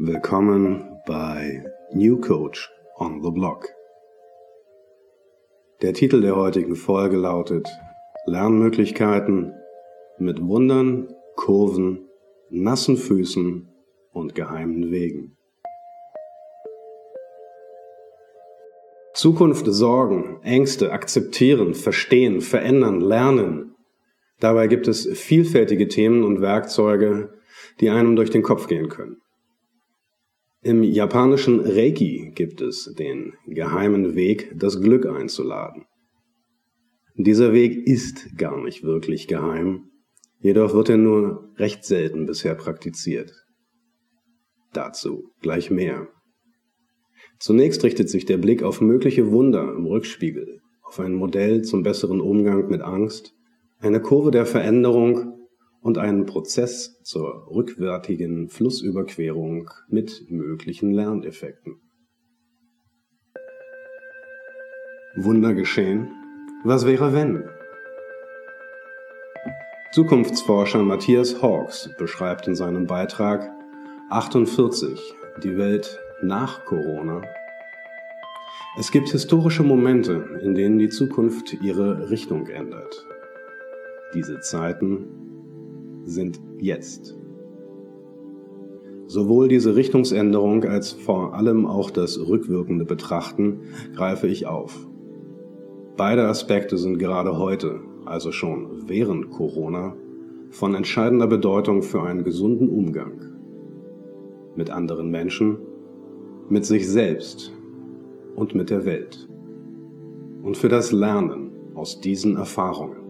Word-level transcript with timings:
Willkommen 0.00 1.00
bei 1.08 1.64
New 1.92 2.20
Coach 2.20 2.70
on 2.98 3.20
the 3.20 3.32
Block. 3.32 3.66
Der 5.82 5.92
Titel 5.92 6.20
der 6.20 6.36
heutigen 6.36 6.76
Folge 6.76 7.16
lautet 7.16 7.66
Lernmöglichkeiten 8.24 9.52
mit 10.20 10.40
Wundern, 10.40 11.12
Kurven, 11.34 12.08
nassen 12.48 12.96
Füßen 12.96 13.68
und 14.12 14.36
geheimen 14.36 14.92
Wegen. 14.92 15.36
Zukunft 19.14 19.66
sorgen, 19.66 20.40
Ängste 20.44 20.92
akzeptieren, 20.92 21.74
verstehen, 21.74 22.40
verändern, 22.40 23.00
lernen. 23.00 23.74
Dabei 24.38 24.68
gibt 24.68 24.86
es 24.86 25.08
vielfältige 25.18 25.88
Themen 25.88 26.22
und 26.22 26.40
Werkzeuge, 26.40 27.30
die 27.80 27.90
einem 27.90 28.14
durch 28.14 28.30
den 28.30 28.44
Kopf 28.44 28.68
gehen 28.68 28.88
können. 28.88 29.20
Im 30.68 30.82
japanischen 30.82 31.60
Reiki 31.60 32.30
gibt 32.34 32.60
es 32.60 32.92
den 32.98 33.32
geheimen 33.46 34.14
Weg, 34.14 34.52
das 34.54 34.82
Glück 34.82 35.06
einzuladen. 35.06 35.86
Dieser 37.16 37.54
Weg 37.54 37.86
ist 37.86 38.36
gar 38.36 38.62
nicht 38.62 38.82
wirklich 38.82 39.28
geheim, 39.28 39.84
jedoch 40.40 40.74
wird 40.74 40.90
er 40.90 40.98
nur 40.98 41.54
recht 41.56 41.86
selten 41.86 42.26
bisher 42.26 42.54
praktiziert. 42.54 43.32
Dazu 44.74 45.30
gleich 45.40 45.70
mehr. 45.70 46.08
Zunächst 47.38 47.82
richtet 47.82 48.10
sich 48.10 48.26
der 48.26 48.36
Blick 48.36 48.62
auf 48.62 48.82
mögliche 48.82 49.30
Wunder 49.30 49.72
im 49.74 49.86
Rückspiegel, 49.86 50.60
auf 50.82 51.00
ein 51.00 51.14
Modell 51.14 51.62
zum 51.62 51.82
besseren 51.82 52.20
Umgang 52.20 52.68
mit 52.68 52.82
Angst, 52.82 53.32
eine 53.78 54.02
Kurve 54.02 54.32
der 54.32 54.44
Veränderung 54.44 55.37
und 55.80 55.98
einen 55.98 56.26
Prozess 56.26 57.02
zur 57.02 57.48
rückwärtigen 57.50 58.48
Flussüberquerung 58.48 59.70
mit 59.88 60.30
möglichen 60.30 60.90
Lerneffekten. 60.92 61.80
Wunder 65.16 65.54
geschehen? 65.54 66.10
Was 66.64 66.86
wäre 66.86 67.12
wenn? 67.12 67.48
Zukunftsforscher 69.92 70.82
Matthias 70.82 71.42
Hawks 71.42 71.90
beschreibt 71.98 72.46
in 72.46 72.54
seinem 72.54 72.86
Beitrag 72.86 73.50
48 74.10 75.14
die 75.42 75.56
Welt 75.56 75.98
nach 76.22 76.64
Corona. 76.64 77.22
Es 78.78 78.92
gibt 78.92 79.08
historische 79.08 79.62
Momente, 79.62 80.38
in 80.42 80.54
denen 80.54 80.78
die 80.78 80.88
Zukunft 80.88 81.54
ihre 81.62 82.10
Richtung 82.10 82.46
ändert. 82.46 83.04
Diese 84.14 84.40
Zeiten 84.40 85.27
sind 86.08 86.40
jetzt. 86.58 87.16
Sowohl 89.06 89.48
diese 89.48 89.74
Richtungsänderung 89.74 90.64
als 90.64 90.92
vor 90.92 91.34
allem 91.34 91.66
auch 91.66 91.90
das 91.90 92.18
rückwirkende 92.18 92.84
Betrachten 92.84 93.60
greife 93.94 94.26
ich 94.26 94.46
auf. 94.46 94.86
Beide 95.96 96.28
Aspekte 96.28 96.76
sind 96.76 96.98
gerade 96.98 97.38
heute, 97.38 97.80
also 98.04 98.32
schon 98.32 98.86
während 98.86 99.30
Corona, 99.30 99.96
von 100.50 100.74
entscheidender 100.74 101.26
Bedeutung 101.26 101.82
für 101.82 102.02
einen 102.02 102.24
gesunden 102.24 102.68
Umgang 102.68 103.20
mit 104.56 104.70
anderen 104.70 105.10
Menschen, 105.10 105.58
mit 106.48 106.64
sich 106.64 106.88
selbst 106.88 107.52
und 108.34 108.54
mit 108.54 108.70
der 108.70 108.84
Welt 108.84 109.28
und 110.42 110.56
für 110.56 110.68
das 110.68 110.92
Lernen 110.92 111.50
aus 111.74 112.00
diesen 112.00 112.36
Erfahrungen. 112.36 113.07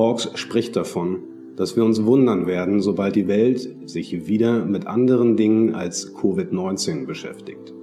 Hawks 0.00 0.30
spricht 0.34 0.76
davon, 0.76 1.18
dass 1.56 1.76
wir 1.76 1.84
uns 1.84 2.06
wundern 2.06 2.46
werden, 2.46 2.80
sobald 2.80 3.16
die 3.16 3.28
Welt 3.28 3.68
sich 3.84 4.26
wieder 4.26 4.64
mit 4.64 4.86
anderen 4.86 5.36
Dingen 5.36 5.74
als 5.74 6.14
Covid-19 6.16 7.04
beschäftigt. 7.04 7.74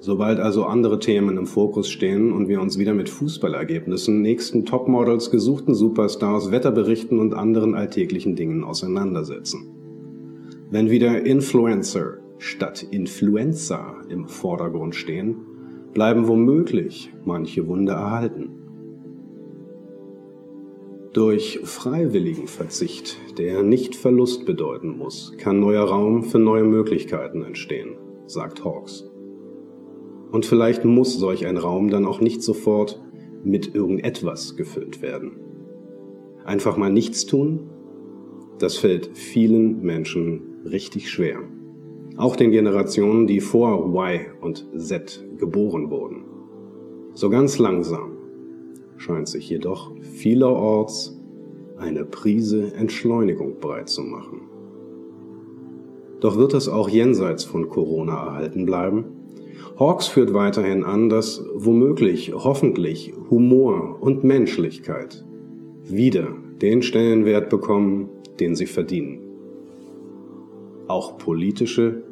Sobald 0.00 0.40
also 0.40 0.64
andere 0.64 0.98
Themen 0.98 1.38
im 1.38 1.46
Fokus 1.46 1.88
stehen 1.88 2.32
und 2.32 2.48
wir 2.48 2.60
uns 2.60 2.76
wieder 2.76 2.92
mit 2.92 3.08
Fußballergebnissen, 3.08 4.20
nächsten 4.20 4.64
Topmodels, 4.66 5.30
gesuchten 5.30 5.76
Superstars, 5.76 6.50
Wetterberichten 6.50 7.20
und 7.20 7.34
anderen 7.34 7.76
alltäglichen 7.76 8.34
Dingen 8.34 8.64
auseinandersetzen. 8.64 9.68
Wenn 10.72 10.90
wieder 10.90 11.24
Influencer 11.24 12.14
statt 12.38 12.84
Influenza 12.90 13.94
im 14.08 14.26
Vordergrund 14.26 14.96
stehen, 14.96 15.36
bleiben 15.94 16.26
womöglich 16.26 17.12
manche 17.24 17.68
Wunder 17.68 17.92
erhalten. 17.92 18.61
Durch 21.12 21.60
freiwilligen 21.64 22.46
Verzicht, 22.46 23.18
der 23.36 23.62
nicht 23.62 23.96
Verlust 23.96 24.46
bedeuten 24.46 24.96
muss, 24.96 25.34
kann 25.36 25.60
neuer 25.60 25.84
Raum 25.84 26.24
für 26.24 26.38
neue 26.38 26.64
Möglichkeiten 26.64 27.42
entstehen, 27.42 27.98
sagt 28.26 28.64
Hawks. 28.64 29.04
Und 30.30 30.46
vielleicht 30.46 30.86
muss 30.86 31.18
solch 31.18 31.44
ein 31.44 31.58
Raum 31.58 31.90
dann 31.90 32.06
auch 32.06 32.22
nicht 32.22 32.42
sofort 32.42 33.02
mit 33.44 33.74
irgendetwas 33.74 34.56
gefüllt 34.56 35.02
werden. 35.02 35.32
Einfach 36.46 36.78
mal 36.78 36.90
nichts 36.90 37.26
tun, 37.26 37.68
das 38.58 38.78
fällt 38.78 39.10
vielen 39.12 39.82
Menschen 39.82 40.62
richtig 40.64 41.10
schwer. 41.10 41.40
Auch 42.16 42.36
den 42.36 42.52
Generationen, 42.52 43.26
die 43.26 43.40
vor 43.40 43.86
Y 43.86 44.20
und 44.40 44.66
Z 44.78 45.22
geboren 45.36 45.90
wurden. 45.90 46.24
So 47.12 47.28
ganz 47.28 47.58
langsam 47.58 48.21
scheint 49.02 49.28
sich 49.28 49.48
jedoch 49.48 49.90
vielerorts 50.00 51.18
eine 51.76 52.04
Prise 52.04 52.72
Entschleunigung 52.74 53.58
breit 53.58 53.88
zu 53.88 54.02
machen. 54.02 54.42
Doch 56.20 56.36
wird 56.38 56.54
es 56.54 56.68
auch 56.68 56.88
jenseits 56.88 57.42
von 57.42 57.68
Corona 57.68 58.12
erhalten 58.12 58.64
bleiben? 58.64 59.04
Hawks 59.76 60.06
führt 60.06 60.34
weiterhin 60.34 60.84
an, 60.84 61.08
dass 61.08 61.44
womöglich, 61.54 62.32
hoffentlich 62.32 63.12
Humor 63.28 63.98
und 64.00 64.22
Menschlichkeit 64.22 65.24
wieder 65.82 66.28
den 66.60 66.82
Stellenwert 66.82 67.50
bekommen, 67.50 68.08
den 68.38 68.54
sie 68.54 68.66
verdienen. 68.66 69.18
Auch 70.86 71.18
politische, 71.18 72.04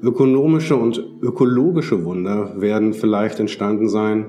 ökonomische 0.00 0.76
und 0.76 1.04
ökologische 1.22 2.04
Wunder 2.04 2.60
werden 2.60 2.92
vielleicht 2.92 3.40
entstanden 3.40 3.88
sein, 3.88 4.26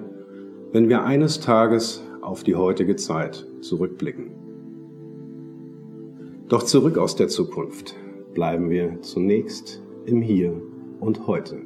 wenn 0.71 0.89
wir 0.89 1.03
eines 1.03 1.39
Tages 1.39 2.03
auf 2.27 2.43
die 2.43 2.55
heutige 2.55 2.97
Zeit 2.97 3.47
zurückblicken. 3.61 4.31
Doch 6.49 6.63
zurück 6.63 6.97
aus 6.97 7.15
der 7.15 7.29
Zukunft 7.29 7.95
bleiben 8.33 8.69
wir 8.69 9.01
zunächst 9.01 9.81
im 10.05 10.21
Hier 10.21 10.61
und 10.99 11.25
Heute. 11.25 11.61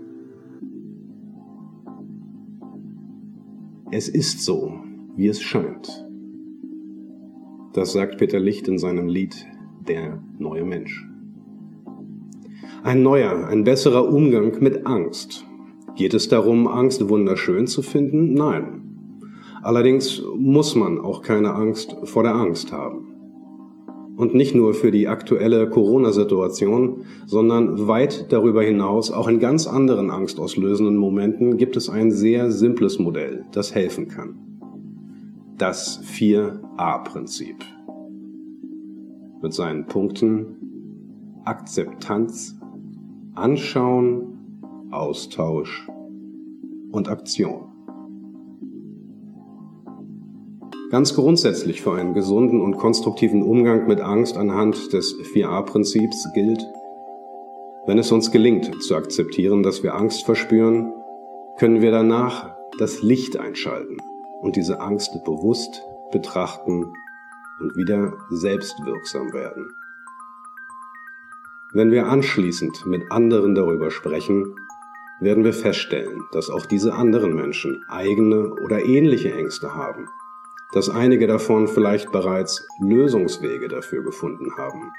Es 3.89 4.07
ist 4.07 4.45
so, 4.45 4.73
wie 5.15 5.27
es 5.27 5.41
scheint. 5.41 6.07
Das 7.73 7.91
sagt 7.91 8.17
Peter 8.17 8.39
Licht 8.39 8.67
in 8.67 8.77
seinem 8.77 9.07
Lied 9.07 9.47
Der 9.87 10.21
neue 10.37 10.63
Mensch. 10.63 11.07
Ein 12.83 13.01
neuer, 13.01 13.47
ein 13.47 13.63
besserer 13.63 14.07
Umgang 14.07 14.61
mit 14.61 14.85
Angst. 14.85 15.45
Geht 15.95 16.13
es 16.13 16.29
darum, 16.29 16.67
Angst 16.67 17.09
wunderschön 17.09 17.65
zu 17.65 17.81
finden? 17.81 18.33
Nein. 18.33 18.90
Allerdings 19.63 20.23
muss 20.37 20.75
man 20.75 20.99
auch 20.99 21.21
keine 21.21 21.53
Angst 21.53 21.95
vor 22.03 22.23
der 22.23 22.35
Angst 22.35 22.71
haben. 22.71 23.07
Und 24.17 24.35
nicht 24.35 24.53
nur 24.53 24.73
für 24.73 24.91
die 24.91 25.07
aktuelle 25.07 25.69
Corona-Situation, 25.69 27.05
sondern 27.25 27.87
weit 27.87 28.31
darüber 28.31 28.61
hinaus, 28.61 29.11
auch 29.11 29.27
in 29.27 29.39
ganz 29.39 29.67
anderen 29.67 30.11
angstauslösenden 30.11 30.95
Momenten, 30.95 31.57
gibt 31.57 31.75
es 31.75 31.89
ein 31.89 32.11
sehr 32.11 32.51
simples 32.51 32.99
Modell, 32.99 33.45
das 33.51 33.73
helfen 33.73 34.07
kann. 34.07 34.35
Das 35.57 36.03
4a-Prinzip. 36.03 37.55
Mit 39.41 39.53
seinen 39.53 39.85
Punkten 39.87 40.57
Akzeptanz, 41.45 42.59
Anschauen, 43.33 44.87
Austausch 44.91 45.87
und 46.91 47.09
Aktion. 47.09 47.70
Ganz 50.91 51.15
grundsätzlich 51.15 51.81
für 51.81 51.93
einen 51.93 52.13
gesunden 52.13 52.59
und 52.59 52.75
konstruktiven 52.75 53.43
Umgang 53.43 53.87
mit 53.87 54.01
Angst 54.01 54.35
anhand 54.35 54.91
des 54.91 55.15
4a-Prinzips 55.33 56.33
gilt, 56.33 56.69
wenn 57.85 57.97
es 57.97 58.11
uns 58.11 58.29
gelingt 58.29 58.83
zu 58.83 58.97
akzeptieren, 58.97 59.63
dass 59.63 59.83
wir 59.83 59.95
Angst 59.95 60.25
verspüren, 60.25 60.91
können 61.57 61.81
wir 61.81 61.91
danach 61.91 62.57
das 62.77 63.01
Licht 63.01 63.39
einschalten 63.39 63.99
und 64.41 64.57
diese 64.57 64.81
Angst 64.81 65.23
bewusst 65.23 65.81
betrachten 66.11 66.91
und 67.61 67.77
wieder 67.77 68.11
selbstwirksam 68.29 69.31
werden. 69.31 69.73
Wenn 71.71 71.91
wir 71.91 72.07
anschließend 72.07 72.85
mit 72.85 73.09
anderen 73.13 73.55
darüber 73.55 73.91
sprechen, 73.91 74.57
werden 75.21 75.45
wir 75.45 75.53
feststellen, 75.53 76.23
dass 76.33 76.49
auch 76.49 76.65
diese 76.65 76.95
anderen 76.95 77.33
Menschen 77.33 77.81
eigene 77.87 78.55
oder 78.55 78.83
ähnliche 78.83 79.33
Ängste 79.33 79.73
haben 79.73 80.09
dass 80.73 80.89
einige 80.89 81.27
davon 81.27 81.67
vielleicht 81.67 82.11
bereits 82.11 82.65
Lösungswege 82.79 83.67
dafür 83.67 84.03
gefunden 84.03 84.55
haben. 84.57 84.91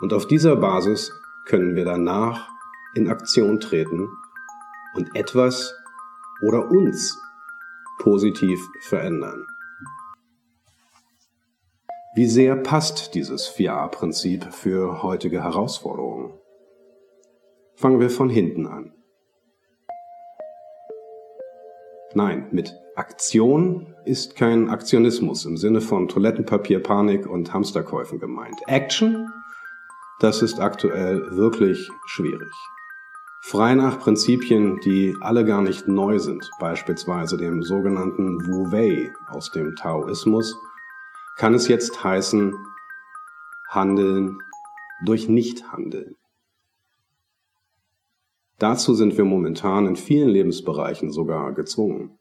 Und 0.00 0.12
auf 0.12 0.26
dieser 0.26 0.56
Basis 0.56 1.12
können 1.46 1.76
wir 1.76 1.84
danach 1.84 2.48
in 2.94 3.08
Aktion 3.08 3.60
treten 3.60 4.08
und 4.94 5.14
etwas 5.14 5.74
oder 6.42 6.70
uns 6.70 7.20
positiv 7.98 8.60
verändern. 8.80 9.46
Wie 12.14 12.26
sehr 12.26 12.56
passt 12.56 13.14
dieses 13.14 13.48
4a-Prinzip 13.54 14.52
für 14.52 15.02
heutige 15.02 15.44
Herausforderungen? 15.44 16.32
Fangen 17.76 18.00
wir 18.00 18.10
von 18.10 18.28
hinten 18.28 18.66
an. 18.66 18.92
Nein, 22.14 22.48
mit 22.50 22.74
Aktion 22.96 23.89
ist 24.04 24.36
kein 24.36 24.68
Aktionismus 24.68 25.44
im 25.44 25.56
Sinne 25.56 25.80
von 25.80 26.08
Toilettenpapier, 26.08 26.82
Panik 26.82 27.26
und 27.26 27.52
Hamsterkäufen 27.52 28.18
gemeint. 28.18 28.56
Action, 28.66 29.28
das 30.20 30.42
ist 30.42 30.60
aktuell 30.60 31.36
wirklich 31.36 31.90
schwierig. 32.06 32.52
Frei 33.42 33.74
nach 33.74 33.98
Prinzipien, 33.98 34.78
die 34.80 35.14
alle 35.20 35.44
gar 35.44 35.62
nicht 35.62 35.88
neu 35.88 36.18
sind, 36.18 36.50
beispielsweise 36.60 37.36
dem 37.36 37.62
sogenannten 37.62 38.46
Wu 38.46 38.70
Wei 38.70 39.12
aus 39.28 39.50
dem 39.50 39.74
Taoismus, 39.76 40.56
kann 41.38 41.54
es 41.54 41.66
jetzt 41.68 42.04
heißen, 42.04 42.54
handeln 43.70 44.38
durch 45.04 45.28
Nichthandeln. 45.28 46.16
Dazu 48.58 48.92
sind 48.92 49.16
wir 49.16 49.24
momentan 49.24 49.86
in 49.86 49.96
vielen 49.96 50.28
Lebensbereichen 50.28 51.10
sogar 51.10 51.54
gezwungen. 51.54 52.19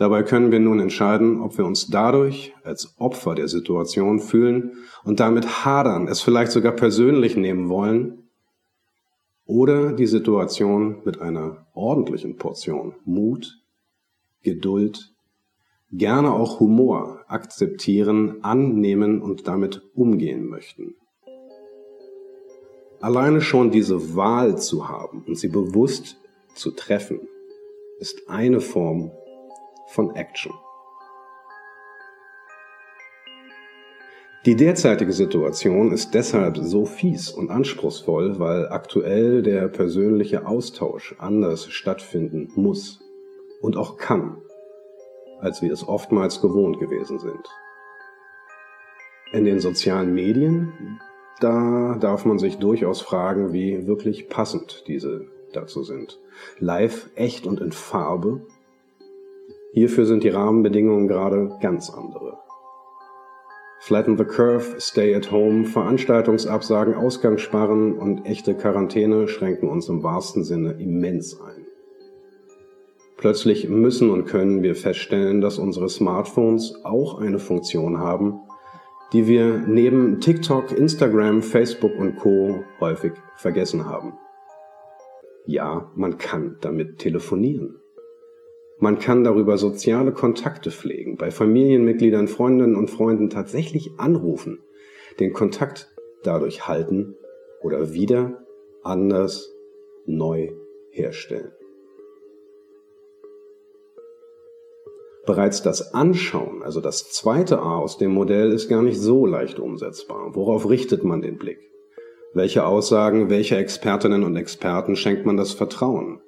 Dabei 0.00 0.22
können 0.22 0.50
wir 0.50 0.60
nun 0.60 0.80
entscheiden, 0.80 1.42
ob 1.42 1.58
wir 1.58 1.66
uns 1.66 1.88
dadurch 1.88 2.54
als 2.64 2.98
Opfer 2.98 3.34
der 3.34 3.48
Situation 3.48 4.18
fühlen 4.18 4.78
und 5.04 5.20
damit 5.20 5.66
hadern, 5.66 6.08
es 6.08 6.22
vielleicht 6.22 6.52
sogar 6.52 6.72
persönlich 6.72 7.36
nehmen 7.36 7.68
wollen, 7.68 8.30
oder 9.44 9.92
die 9.92 10.06
Situation 10.06 11.02
mit 11.04 11.20
einer 11.20 11.66
ordentlichen 11.74 12.38
Portion 12.38 12.94
Mut, 13.04 13.60
Geduld, 14.42 15.12
gerne 15.92 16.32
auch 16.32 16.60
Humor 16.60 17.20
akzeptieren, 17.28 18.42
annehmen 18.42 19.20
und 19.20 19.48
damit 19.48 19.82
umgehen 19.94 20.48
möchten. 20.48 20.94
Alleine 23.02 23.42
schon 23.42 23.70
diese 23.70 24.16
Wahl 24.16 24.56
zu 24.56 24.88
haben 24.88 25.24
und 25.26 25.36
sie 25.36 25.48
bewusst 25.48 26.16
zu 26.54 26.70
treffen, 26.70 27.20
ist 27.98 28.30
eine 28.30 28.60
Form 28.60 29.10
von 29.90 30.14
Action. 30.16 30.52
Die 34.46 34.56
derzeitige 34.56 35.12
Situation 35.12 35.92
ist 35.92 36.14
deshalb 36.14 36.56
so 36.56 36.86
fies 36.86 37.30
und 37.30 37.50
anspruchsvoll, 37.50 38.38
weil 38.38 38.68
aktuell 38.68 39.42
der 39.42 39.68
persönliche 39.68 40.46
Austausch 40.46 41.14
anders 41.18 41.70
stattfinden 41.70 42.50
muss 42.54 43.00
und 43.60 43.76
auch 43.76 43.98
kann, 43.98 44.38
als 45.40 45.60
wir 45.60 45.70
es 45.72 45.86
oftmals 45.86 46.40
gewohnt 46.40 46.80
gewesen 46.80 47.18
sind. 47.18 47.46
In 49.32 49.44
den 49.44 49.60
sozialen 49.60 50.14
Medien 50.14 51.00
da 51.40 51.96
darf 51.98 52.26
man 52.26 52.38
sich 52.38 52.58
durchaus 52.58 53.00
fragen, 53.00 53.54
wie 53.54 53.86
wirklich 53.86 54.28
passend 54.28 54.84
diese 54.86 55.26
dazu 55.52 55.82
sind. 55.82 56.20
Live, 56.58 57.08
echt 57.14 57.46
und 57.46 57.60
in 57.60 57.72
Farbe. 57.72 58.42
Hierfür 59.72 60.04
sind 60.04 60.24
die 60.24 60.28
Rahmenbedingungen 60.28 61.06
gerade 61.06 61.56
ganz 61.60 61.90
andere. 61.90 62.38
Flatten 63.82 64.18
the 64.18 64.24
Curve, 64.24 64.78
Stay 64.78 65.14
at 65.14 65.32
Home, 65.32 65.64
Veranstaltungsabsagen, 65.64 66.94
Ausgangssparren 66.94 67.96
und 67.96 68.26
echte 68.26 68.54
Quarantäne 68.54 69.26
schränken 69.26 69.68
uns 69.68 69.88
im 69.88 70.02
wahrsten 70.02 70.44
Sinne 70.44 70.72
immens 70.72 71.40
ein. 71.40 71.66
Plötzlich 73.16 73.68
müssen 73.68 74.10
und 74.10 74.26
können 74.26 74.62
wir 74.62 74.74
feststellen, 74.74 75.40
dass 75.40 75.58
unsere 75.58 75.88
Smartphones 75.88 76.84
auch 76.84 77.18
eine 77.18 77.38
Funktion 77.38 77.98
haben, 77.98 78.40
die 79.12 79.26
wir 79.26 79.58
neben 79.66 80.20
TikTok, 80.20 80.72
Instagram, 80.72 81.42
Facebook 81.42 81.96
und 81.98 82.16
Co 82.16 82.62
häufig 82.80 83.12
vergessen 83.36 83.86
haben. 83.86 84.12
Ja, 85.46 85.90
man 85.94 86.18
kann 86.18 86.58
damit 86.60 86.98
telefonieren. 86.98 87.79
Man 88.82 88.98
kann 88.98 89.24
darüber 89.24 89.58
soziale 89.58 90.10
Kontakte 90.10 90.70
pflegen, 90.70 91.18
bei 91.18 91.30
Familienmitgliedern, 91.30 92.28
Freundinnen 92.28 92.76
und 92.76 92.90
Freunden 92.90 93.28
tatsächlich 93.28 93.90
anrufen, 93.98 94.62
den 95.20 95.34
Kontakt 95.34 95.94
dadurch 96.22 96.66
halten 96.66 97.14
oder 97.60 97.92
wieder 97.92 98.42
anders 98.82 99.52
neu 100.06 100.52
herstellen. 100.88 101.52
Bereits 105.26 105.62
das 105.62 105.92
Anschauen, 105.92 106.62
also 106.62 106.80
das 106.80 107.10
zweite 107.10 107.58
A 107.58 107.76
aus 107.76 107.98
dem 107.98 108.12
Modell, 108.12 108.50
ist 108.50 108.70
gar 108.70 108.82
nicht 108.82 108.98
so 108.98 109.26
leicht 109.26 109.60
umsetzbar. 109.60 110.34
Worauf 110.34 110.68
richtet 110.68 111.04
man 111.04 111.20
den 111.20 111.36
Blick? 111.36 111.70
Welche 112.32 112.64
Aussagen 112.64 113.28
welcher 113.28 113.58
Expertinnen 113.58 114.24
und 114.24 114.36
Experten 114.36 114.96
schenkt 114.96 115.26
man 115.26 115.36
das 115.36 115.52
Vertrauen? 115.52 116.22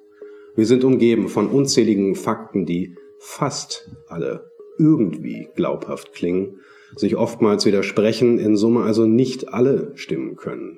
Wir 0.55 0.65
sind 0.65 0.83
umgeben 0.83 1.29
von 1.29 1.47
unzähligen 1.47 2.15
Fakten, 2.15 2.65
die 2.65 2.95
fast 3.17 3.89
alle 4.07 4.51
irgendwie 4.77 5.47
glaubhaft 5.55 6.13
klingen, 6.13 6.59
sich 6.95 7.15
oftmals 7.15 7.65
widersprechen, 7.65 8.37
in 8.37 8.55
Summe 8.55 8.83
also 8.83 9.07
nicht 9.07 9.51
alle 9.51 9.93
stimmen 9.95 10.35
können. 10.35 10.77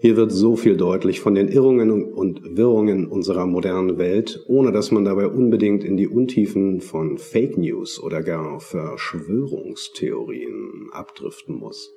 Hier 0.00 0.16
wird 0.16 0.32
so 0.32 0.56
viel 0.56 0.76
deutlich 0.76 1.20
von 1.20 1.36
den 1.36 1.46
Irrungen 1.46 2.12
und 2.12 2.56
Wirrungen 2.56 3.06
unserer 3.06 3.46
modernen 3.46 3.98
Welt, 3.98 4.42
ohne 4.48 4.72
dass 4.72 4.90
man 4.90 5.04
dabei 5.04 5.28
unbedingt 5.28 5.84
in 5.84 5.96
die 5.96 6.08
Untiefen 6.08 6.80
von 6.80 7.18
Fake 7.18 7.56
News 7.56 8.02
oder 8.02 8.20
gar 8.20 8.58
Verschwörungstheorien 8.58 10.88
abdriften 10.90 11.54
muss. 11.54 11.94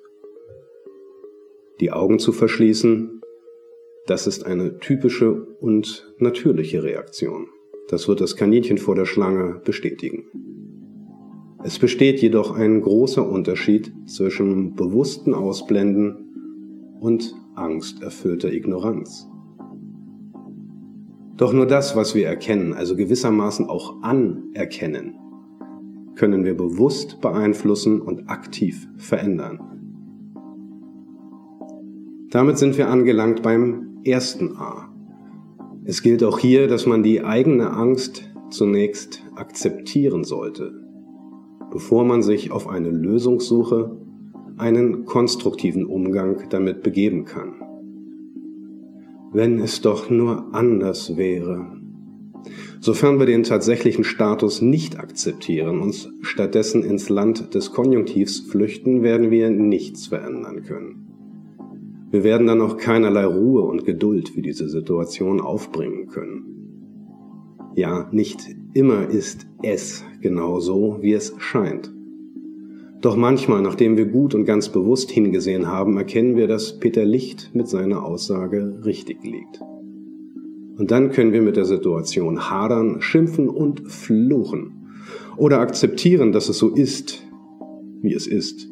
Die 1.80 1.92
Augen 1.92 2.20
zu 2.20 2.32
verschließen, 2.32 3.24
das 4.06 4.28
ist 4.28 4.46
eine 4.46 4.78
typische 4.80 5.34
und 5.60 6.14
natürliche 6.20 6.84
Reaktion. 6.84 7.48
Das 7.90 8.08
wird 8.08 8.22
das 8.22 8.36
Kaninchen 8.36 8.78
vor 8.78 8.96
der 8.96 9.06
Schlange 9.06 9.62
bestätigen. 9.64 10.26
Es 11.64 11.80
besteht 11.80 12.22
jedoch 12.22 12.56
ein 12.56 12.82
großer 12.82 13.28
Unterschied 13.28 13.92
zwischen 14.06 14.76
bewussten 14.76 15.34
Ausblenden 15.34 16.98
und 17.00 17.34
angsterfüllter 17.56 18.52
Ignoranz. 18.52 19.28
Doch 21.38 21.52
nur 21.52 21.66
das, 21.66 21.96
was 21.96 22.14
wir 22.14 22.28
erkennen, 22.28 22.74
also 22.74 22.96
gewissermaßen 22.96 23.66
auch 23.66 24.02
anerkennen, 24.04 25.16
können 26.16 26.46
wir 26.46 26.56
bewusst 26.56 27.20
beeinflussen 27.20 28.00
und 28.00 28.30
aktiv 28.30 28.88
verändern. 28.98 29.60
Damit 32.30 32.58
sind 32.58 32.78
wir 32.78 32.90
angelangt 32.90 33.42
beim 33.42 33.95
ersten 34.06 34.56
A. 34.58 34.90
Es 35.84 36.02
gilt 36.02 36.24
auch 36.24 36.40
hier, 36.40 36.68
dass 36.68 36.86
man 36.86 37.04
die 37.04 37.24
eigene 37.24 37.72
Angst 37.72 38.32
zunächst 38.50 39.24
akzeptieren 39.36 40.24
sollte, 40.24 40.74
bevor 41.72 42.06
man 42.06 42.22
sich 42.22 42.52
auf 42.52 42.68
eine 42.68 42.90
Lösungssuche 42.90 43.98
einen 44.58 45.06
konstruktiven 45.06 45.86
Umgang 45.86 46.48
damit 46.50 46.84
begeben 46.84 47.26
kann. 47.26 47.56
Wenn 49.34 49.60
es 49.60 49.82
doch 49.82 50.10
nur 50.10 50.54
anders 50.54 51.18
wäre. 51.18 51.82
Sofern 52.80 53.20
wir 53.20 53.26
den 53.26 53.44
tatsächlichen 53.44 54.04
Status 54.04 54.62
nicht 54.62 55.00
akzeptieren 55.00 55.82
und 55.82 56.14
stattdessen 56.22 56.84
ins 56.84 57.10
Land 57.10 57.56
des 57.56 57.72
Konjunktivs 57.72 58.40
flüchten, 58.40 59.02
werden 59.02 59.32
wir 59.32 59.50
nichts 59.50 60.08
verändern 60.08 60.64
können. 60.64 61.05
Wir 62.16 62.24
werden 62.24 62.48
dann 62.48 62.62
auch 62.62 62.78
keinerlei 62.78 63.26
Ruhe 63.26 63.64
und 63.64 63.84
Geduld 63.84 64.30
für 64.30 64.42
diese 64.42 64.70
Situation 64.70 65.42
aufbringen 65.42 66.08
können. 66.08 67.74
Ja, 67.76 68.08
nicht 68.14 68.56
immer 68.74 69.10
ist 69.10 69.46
es 69.62 70.06
genau 70.22 70.62
so, 70.62 71.00
wie 71.02 71.12
es 71.12 71.36
scheint. 71.40 71.94
Doch 73.02 73.18
manchmal, 73.18 73.62
nachdem 73.62 73.98
wir 73.98 74.06
gut 74.06 74.34
und 74.34 74.46
ganz 74.46 74.70
bewusst 74.70 75.12
hingesehen 75.12 75.68
haben, 75.68 75.98
erkennen 75.98 76.38
wir, 76.38 76.48
dass 76.48 76.80
Peter 76.80 77.04
Licht 77.04 77.52
mit 77.54 77.68
seiner 77.68 78.06
Aussage 78.06 78.80
richtig 78.86 79.22
liegt. 79.26 79.60
Und 80.78 80.92
dann 80.92 81.12
können 81.12 81.34
wir 81.34 81.42
mit 81.42 81.58
der 81.58 81.66
Situation 81.66 82.50
hadern, 82.50 83.02
schimpfen 83.02 83.50
und 83.50 83.92
fluchen. 83.92 84.88
Oder 85.36 85.60
akzeptieren, 85.60 86.32
dass 86.32 86.48
es 86.48 86.60
so 86.60 86.70
ist, 86.70 87.28
wie 88.02 88.14
es 88.14 88.26
ist. 88.26 88.70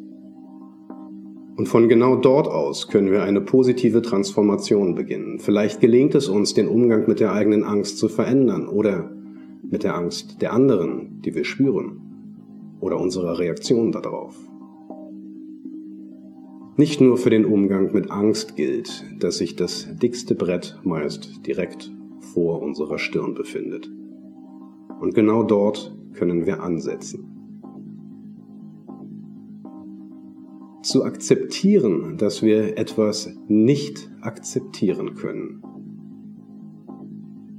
Und 1.56 1.68
von 1.68 1.88
genau 1.88 2.16
dort 2.16 2.48
aus 2.48 2.88
können 2.88 3.12
wir 3.12 3.22
eine 3.22 3.40
positive 3.40 4.02
Transformation 4.02 4.94
beginnen. 4.94 5.38
Vielleicht 5.38 5.80
gelingt 5.80 6.14
es 6.16 6.28
uns, 6.28 6.54
den 6.54 6.66
Umgang 6.66 7.06
mit 7.06 7.20
der 7.20 7.32
eigenen 7.32 7.62
Angst 7.62 7.98
zu 7.98 8.08
verändern 8.08 8.68
oder 8.68 9.10
mit 9.62 9.84
der 9.84 9.94
Angst 9.94 10.42
der 10.42 10.52
anderen, 10.52 11.22
die 11.22 11.34
wir 11.34 11.44
spüren 11.44 12.00
oder 12.80 12.98
unserer 12.98 13.38
Reaktion 13.38 13.92
darauf. 13.92 14.34
Nicht 16.76 17.00
nur 17.00 17.16
für 17.16 17.30
den 17.30 17.44
Umgang 17.44 17.92
mit 17.92 18.10
Angst 18.10 18.56
gilt, 18.56 19.04
dass 19.20 19.38
sich 19.38 19.54
das 19.54 19.86
dickste 19.96 20.34
Brett 20.34 20.80
meist 20.82 21.46
direkt 21.46 21.92
vor 22.32 22.62
unserer 22.62 22.98
Stirn 22.98 23.34
befindet. 23.34 23.88
Und 25.00 25.14
genau 25.14 25.44
dort 25.44 25.96
können 26.14 26.46
wir 26.46 26.62
ansetzen. 26.62 27.33
Zu 30.84 31.02
akzeptieren, 31.02 32.18
dass 32.18 32.42
wir 32.42 32.76
etwas 32.76 33.30
nicht 33.48 34.10
akzeptieren 34.20 35.14
können. 35.14 35.62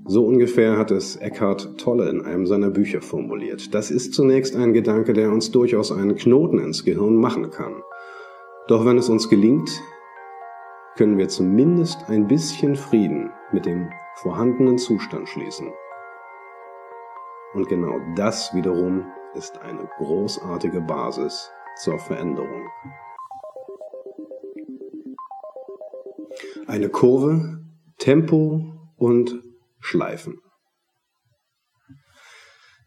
So 0.06 0.24
ungefähr 0.28 0.78
hat 0.78 0.92
es 0.92 1.16
Eckhart 1.16 1.80
Tolle 1.80 2.08
in 2.10 2.22
einem 2.22 2.46
seiner 2.46 2.70
Bücher 2.70 3.02
formuliert. 3.02 3.74
Das 3.74 3.90
ist 3.90 4.14
zunächst 4.14 4.56
ein 4.56 4.74
Gedanke, 4.74 5.14
der 5.14 5.32
uns 5.32 5.50
durchaus 5.50 5.92
einen 5.92 6.16
Knoten 6.16 6.60
ins 6.60 6.86
Gehirn 6.86 7.16
machen 7.16 7.50
kann. 7.50 7.82
Doch 8.68 8.86
wenn 8.86 9.00
es 9.00 9.10
uns 9.10 9.28
gelingt, 9.28 9.72
können 10.96 11.18
wir 11.18 11.28
zumindest 11.28 12.08
ein 12.08 12.28
bisschen 12.28 12.76
Frieden 12.76 13.32
mit 13.52 13.66
dem 13.66 13.90
vorhandenen 14.18 14.78
Zustand 14.78 15.28
schließen. 15.28 15.74
Und 17.56 17.68
genau 17.70 18.00
das 18.16 18.54
wiederum 18.54 19.08
ist 19.34 19.60
eine 19.64 19.90
großartige 19.98 20.82
Basis 20.82 21.50
zur 21.78 21.98
Veränderung. 21.98 22.70
Eine 26.76 26.90
Kurve, 26.90 27.62
Tempo 28.00 28.92
und 28.98 29.42
Schleifen. 29.80 30.42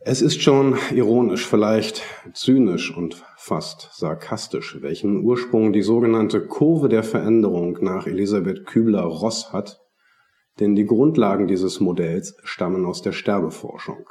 Es 0.00 0.20
ist 0.20 0.42
schon 0.42 0.76
ironisch, 0.92 1.46
vielleicht 1.46 2.02
zynisch 2.34 2.94
und 2.94 3.24
fast 3.38 3.88
sarkastisch, 3.94 4.76
welchen 4.82 5.24
Ursprung 5.24 5.72
die 5.72 5.80
sogenannte 5.80 6.46
Kurve 6.46 6.90
der 6.90 7.02
Veränderung 7.02 7.78
nach 7.80 8.06
Elisabeth 8.06 8.66
Kübler-Ross 8.66 9.54
hat, 9.54 9.80
denn 10.60 10.74
die 10.74 10.84
Grundlagen 10.84 11.48
dieses 11.48 11.80
Modells 11.80 12.36
stammen 12.44 12.84
aus 12.84 13.00
der 13.00 13.12
Sterbeforschung. 13.12 14.04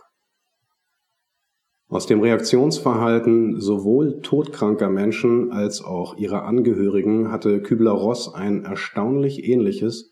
Aus 1.89 2.05
dem 2.05 2.19
Reaktionsverhalten 2.19 3.61
sowohl 3.61 4.19
todkranker 4.21 4.89
Menschen 4.89 5.53
als 5.53 5.81
auch 5.81 6.17
ihrer 6.17 6.43
Angehörigen 6.43 7.31
hatte 7.31 7.61
Kübler-Ross 7.61 8.33
ein 8.33 8.65
erstaunlich 8.65 9.47
ähnliches, 9.47 10.11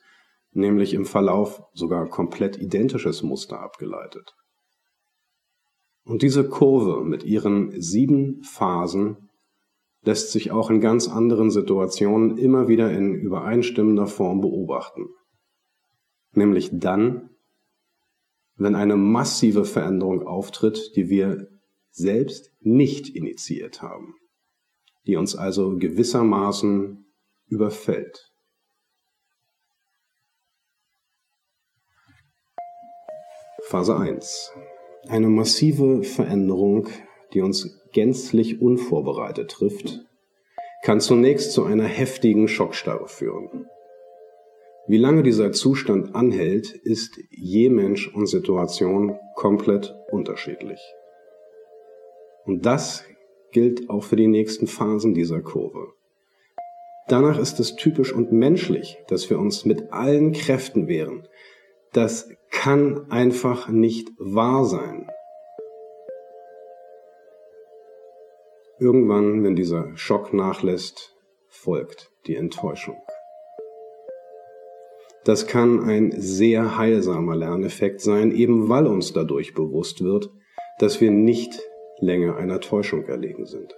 nämlich 0.53 0.93
im 0.93 1.05
Verlauf 1.05 1.63
sogar 1.73 2.07
komplett 2.07 2.57
identisches 2.57 3.23
Muster 3.23 3.59
abgeleitet. 3.59 4.35
Und 6.05 6.21
diese 6.21 6.47
Kurve 6.47 7.03
mit 7.03 7.25
ihren 7.25 7.81
sieben 7.81 8.41
Phasen 8.43 9.29
lässt 10.03 10.31
sich 10.31 10.51
auch 10.51 10.69
in 10.69 10.79
ganz 10.79 11.09
anderen 11.09 11.51
Situationen 11.51 12.37
immer 12.37 12.69
wieder 12.69 12.89
in 12.91 13.15
übereinstimmender 13.15 14.07
Form 14.07 14.39
beobachten. 14.39 15.09
Nämlich 16.31 16.69
dann, 16.71 17.31
wenn 18.55 18.75
eine 18.75 18.95
massive 18.95 19.65
Veränderung 19.65 20.25
auftritt, 20.25 20.95
die 20.95 21.09
wir 21.09 21.49
selbst 21.95 22.51
nicht 22.59 23.09
initiiert 23.15 23.81
haben, 23.81 24.15
die 25.07 25.15
uns 25.15 25.35
also 25.35 25.77
gewissermaßen 25.77 27.05
überfällt. 27.47 28.31
Phase 33.63 33.97
1 33.97 34.51
eine 35.07 35.29
massive 35.29 36.03
Veränderung, 36.03 36.87
die 37.33 37.41
uns 37.41 37.79
gänzlich 37.93 38.61
unvorbereitet 38.61 39.51
trifft, 39.51 40.03
kann 40.83 40.99
zunächst 40.99 41.51
zu 41.51 41.63
einer 41.63 41.85
heftigen 41.85 42.47
Schockstarre 42.47 43.07
führen. 43.07 43.67
Wie 44.87 44.97
lange 44.97 45.23
dieser 45.23 45.51
Zustand 45.51 46.15
anhält, 46.15 46.71
ist 46.71 47.19
je 47.29 47.69
Mensch 47.69 48.07
und 48.07 48.27
Situation 48.27 49.17
komplett 49.35 49.95
unterschiedlich. 50.11 50.79
Und 52.45 52.65
das 52.65 53.03
gilt 53.51 53.89
auch 53.89 54.03
für 54.03 54.15
die 54.15 54.27
nächsten 54.27 54.67
Phasen 54.67 55.13
dieser 55.13 55.41
Kurve. 55.41 55.93
Danach 57.07 57.37
ist 57.39 57.59
es 57.59 57.75
typisch 57.75 58.13
und 58.13 58.31
menschlich, 58.31 58.97
dass 59.07 59.29
wir 59.29 59.39
uns 59.39 59.65
mit 59.65 59.91
allen 59.91 60.31
Kräften 60.31 60.87
wehren, 60.87 61.27
das 61.93 62.29
kann 62.51 63.09
einfach 63.09 63.69
nicht 63.69 64.09
wahr 64.17 64.65
sein. 64.65 65.09
Irgendwann, 68.79 69.43
wenn 69.43 69.55
dieser 69.55 69.95
Schock 69.95 70.33
nachlässt, 70.33 71.15
folgt 71.47 72.11
die 72.27 72.35
Enttäuschung. 72.35 72.97
Das 75.23 75.47
kann 75.47 75.83
ein 75.83 76.11
sehr 76.17 76.77
heilsamer 76.77 77.35
Lerneffekt 77.35 78.01
sein, 78.01 78.31
eben 78.31 78.67
weil 78.67 78.85
uns 78.87 79.13
dadurch 79.13 79.53
bewusst 79.53 80.03
wird, 80.03 80.29
dass 80.79 80.99
wir 80.99 81.11
nicht 81.11 81.61
länger 81.99 82.37
einer 82.37 82.59
Täuschung 82.59 83.05
erlegen 83.05 83.45
sind. 83.45 83.75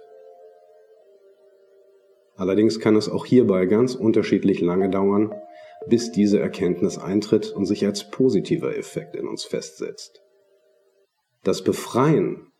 Allerdings 2.36 2.78
kann 2.78 2.94
es 2.94 3.08
auch 3.08 3.26
hierbei 3.26 3.66
ganz 3.66 3.94
unterschiedlich 3.94 4.60
lange 4.60 4.90
dauern, 4.90 5.34
bis 5.86 6.12
diese 6.12 6.38
Erkenntnis 6.38 6.98
eintritt 6.98 7.50
und 7.52 7.66
sich 7.66 7.84
als 7.84 8.10
positiver 8.10 8.76
Effekt 8.76 9.16
in 9.16 9.26
uns 9.26 9.44
festsetzt. 9.44 10.22
Das 11.42 11.62
Befreien 11.62 12.52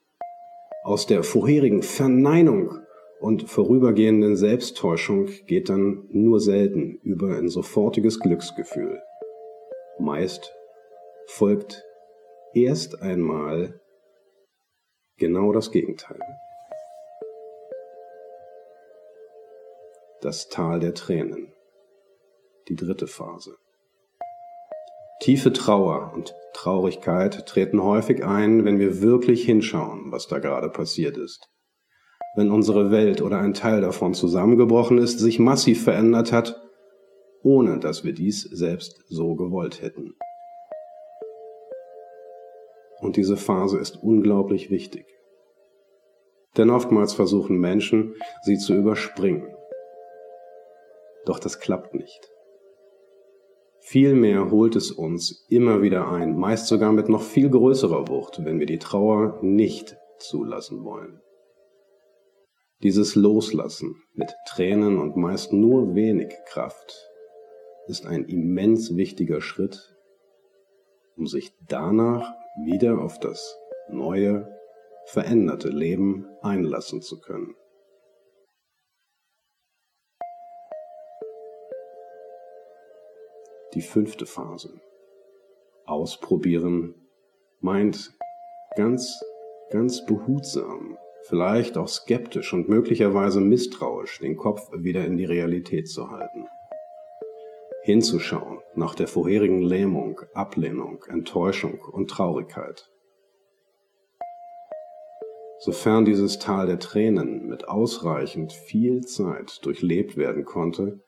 aus 0.82 1.06
der 1.06 1.22
vorherigen 1.22 1.82
Verneinung 1.82 2.80
und 3.20 3.48
vorübergehenden 3.48 4.36
Selbsttäuschung 4.36 5.28
geht 5.46 5.68
dann 5.68 6.08
nur 6.10 6.40
selten 6.40 6.98
über 7.02 7.36
ein 7.36 7.48
sofortiges 7.48 8.20
Glücksgefühl. 8.20 9.00
Meist 9.98 10.54
folgt 11.26 11.84
erst 12.54 13.02
einmal 13.02 13.80
genau 15.18 15.52
das 15.52 15.70
Gegenteil. 15.70 16.20
Das 20.20 20.48
Tal 20.48 20.80
der 20.80 20.94
Tränen 20.94 21.52
die 22.68 22.76
dritte 22.76 23.06
Phase. 23.06 23.56
Tiefe 25.20 25.52
Trauer 25.52 26.12
und 26.14 26.34
Traurigkeit 26.54 27.46
treten 27.46 27.82
häufig 27.82 28.24
ein, 28.24 28.64
wenn 28.64 28.78
wir 28.78 29.00
wirklich 29.00 29.44
hinschauen, 29.44 30.12
was 30.12 30.28
da 30.28 30.38
gerade 30.38 30.68
passiert 30.68 31.16
ist. 31.16 31.48
Wenn 32.36 32.50
unsere 32.50 32.90
Welt 32.90 33.20
oder 33.20 33.38
ein 33.38 33.54
Teil 33.54 33.80
davon 33.80 34.14
zusammengebrochen 34.14 34.98
ist, 34.98 35.18
sich 35.18 35.38
massiv 35.38 35.82
verändert 35.82 36.30
hat, 36.30 36.60
ohne 37.42 37.78
dass 37.78 38.04
wir 38.04 38.12
dies 38.12 38.42
selbst 38.42 39.02
so 39.08 39.34
gewollt 39.34 39.82
hätten. 39.82 40.14
Und 43.00 43.16
diese 43.16 43.36
Phase 43.36 43.78
ist 43.78 43.96
unglaublich 44.02 44.70
wichtig. 44.70 45.06
Denn 46.56 46.70
oftmals 46.70 47.14
versuchen 47.14 47.58
Menschen, 47.58 48.14
sie 48.42 48.58
zu 48.58 48.74
überspringen. 48.74 49.54
Doch 51.26 51.38
das 51.38 51.60
klappt 51.60 51.94
nicht. 51.94 52.30
Vielmehr 53.80 54.50
holt 54.50 54.76
es 54.76 54.90
uns 54.90 55.46
immer 55.48 55.82
wieder 55.82 56.10
ein, 56.10 56.36
meist 56.36 56.66
sogar 56.66 56.92
mit 56.92 57.08
noch 57.08 57.22
viel 57.22 57.48
größerer 57.48 58.08
Wucht, 58.08 58.44
wenn 58.44 58.58
wir 58.58 58.66
die 58.66 58.78
Trauer 58.78 59.38
nicht 59.42 59.96
zulassen 60.18 60.84
wollen. 60.84 61.20
Dieses 62.82 63.14
Loslassen 63.14 64.02
mit 64.14 64.32
Tränen 64.46 64.98
und 64.98 65.16
meist 65.16 65.52
nur 65.52 65.94
wenig 65.94 66.32
Kraft 66.46 67.08
ist 67.86 68.06
ein 68.06 68.24
immens 68.24 68.96
wichtiger 68.96 69.40
Schritt, 69.40 69.96
um 71.16 71.26
sich 71.26 71.52
danach 71.66 72.32
wieder 72.64 73.00
auf 73.00 73.18
das 73.18 73.58
neue, 73.90 74.48
veränderte 75.06 75.68
Leben 75.68 76.26
einlassen 76.42 77.02
zu 77.02 77.20
können. 77.20 77.54
die 83.74 83.82
fünfte 83.82 84.26
Phase. 84.26 84.80
Ausprobieren 85.84 86.94
meint 87.60 88.12
ganz, 88.76 89.22
ganz 89.70 90.04
behutsam, 90.04 90.98
vielleicht 91.28 91.76
auch 91.76 91.88
skeptisch 91.88 92.52
und 92.52 92.68
möglicherweise 92.68 93.40
misstrauisch 93.40 94.18
den 94.18 94.36
Kopf 94.36 94.68
wieder 94.72 95.04
in 95.04 95.16
die 95.16 95.24
Realität 95.24 95.88
zu 95.88 96.10
halten. 96.10 96.46
Hinzuschauen 97.88 98.58
nach 98.74 98.94
der 98.94 99.08
vorherigen 99.08 99.62
Lähmung, 99.62 100.20
Ablehnung, 100.34 101.06
Enttäuschung 101.08 101.80
und 101.90 102.10
Traurigkeit. 102.10 102.90
Sofern 105.60 106.04
dieses 106.04 106.38
Tal 106.38 106.66
der 106.66 106.80
Tränen 106.80 107.46
mit 107.46 107.66
ausreichend 107.66 108.52
viel 108.52 109.06
Zeit 109.06 109.64
durchlebt 109.64 110.18
werden 110.18 110.44
konnte, 110.44 111.00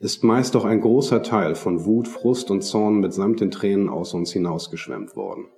ist 0.00 0.24
meist 0.24 0.54
doch 0.54 0.64
ein 0.64 0.80
großer 0.80 1.22
Teil 1.22 1.54
von 1.54 1.84
Wut, 1.84 2.08
Frust 2.08 2.50
und 2.50 2.62
Zorn 2.62 3.00
mitsamt 3.00 3.42
den 3.42 3.50
Tränen 3.50 3.90
aus 3.90 4.14
uns 4.14 4.32
hinausgeschwemmt 4.32 5.14
worden. 5.14 5.48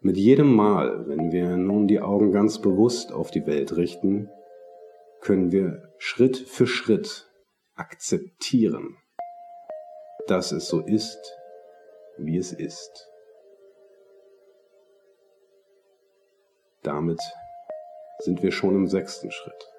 Mit 0.00 0.16
jedem 0.16 0.54
Mal, 0.54 1.08
wenn 1.08 1.32
wir 1.32 1.56
nun 1.56 1.88
die 1.88 1.98
Augen 1.98 2.30
ganz 2.30 2.60
bewusst 2.60 3.12
auf 3.12 3.32
die 3.32 3.48
Welt 3.48 3.76
richten, 3.76 4.28
können 5.20 5.50
wir 5.50 5.82
Schritt 5.98 6.36
für 6.36 6.68
Schritt 6.68 7.25
akzeptieren, 7.76 8.96
dass 10.26 10.52
es 10.52 10.68
so 10.68 10.80
ist, 10.80 11.20
wie 12.18 12.38
es 12.38 12.52
ist. 12.52 13.08
Damit 16.82 17.20
sind 18.20 18.42
wir 18.42 18.50
schon 18.50 18.74
im 18.74 18.88
sechsten 18.88 19.30
Schritt. 19.30 19.72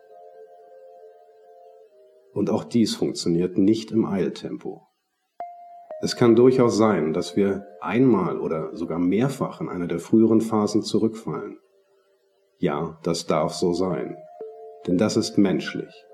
Und 2.34 2.50
auch 2.52 2.64
dies 2.64 2.96
funktioniert 2.96 3.58
nicht 3.58 3.92
im 3.92 4.06
Eiltempo. 4.06 4.84
Es 6.02 6.16
kann 6.16 6.36
durchaus 6.36 6.78
sein, 6.78 7.14
dass 7.14 7.36
wir 7.36 7.66
einmal 7.82 8.40
oder 8.40 8.76
sogar 8.76 9.00
mehrfach 9.00 9.60
in 9.62 9.70
eine 9.70 9.88
der 9.88 10.00
früheren 10.00 10.42
Phasen 10.42 10.84
zurückfallen. 10.84 11.58
Ja, 12.60 13.00
das 13.02 13.26
darf 13.26 13.54
so 13.54 13.74
sein, 13.74 14.16
denn 14.86 15.00
das 15.00 15.18
ist 15.18 15.40
menschlich. 15.40 16.07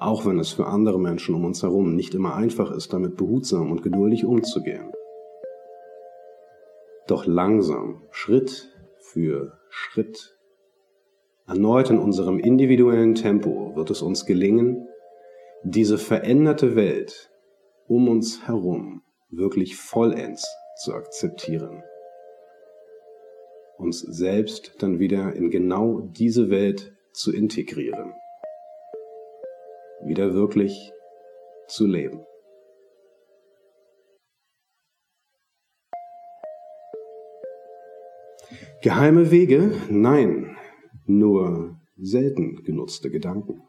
Auch 0.00 0.24
wenn 0.24 0.38
es 0.38 0.48
für 0.50 0.66
andere 0.66 0.98
Menschen 0.98 1.34
um 1.34 1.44
uns 1.44 1.62
herum 1.62 1.94
nicht 1.94 2.14
immer 2.14 2.34
einfach 2.34 2.70
ist, 2.70 2.94
damit 2.94 3.18
behutsam 3.18 3.70
und 3.70 3.82
geduldig 3.82 4.24
umzugehen. 4.24 4.90
Doch 7.06 7.26
langsam, 7.26 8.02
Schritt 8.10 8.70
für 8.98 9.58
Schritt, 9.68 10.38
erneut 11.46 11.90
in 11.90 11.98
unserem 11.98 12.38
individuellen 12.38 13.14
Tempo 13.14 13.76
wird 13.76 13.90
es 13.90 14.00
uns 14.00 14.24
gelingen, 14.24 14.88
diese 15.64 15.98
veränderte 15.98 16.76
Welt 16.76 17.30
um 17.86 18.08
uns 18.08 18.46
herum 18.46 19.02
wirklich 19.30 19.76
vollends 19.76 20.46
zu 20.82 20.94
akzeptieren. 20.94 21.82
Uns 23.76 24.00
selbst 24.00 24.76
dann 24.78 24.98
wieder 24.98 25.34
in 25.34 25.50
genau 25.50 26.00
diese 26.00 26.48
Welt 26.48 26.94
zu 27.12 27.32
integrieren. 27.32 28.14
Wieder 30.10 30.34
wirklich 30.34 30.92
zu 31.68 31.86
leben. 31.86 32.24
Geheime 38.82 39.30
Wege? 39.30 39.70
Nein, 39.88 40.56
nur 41.06 41.76
selten 41.96 42.64
genutzte 42.64 43.12
Gedanken. 43.12 43.62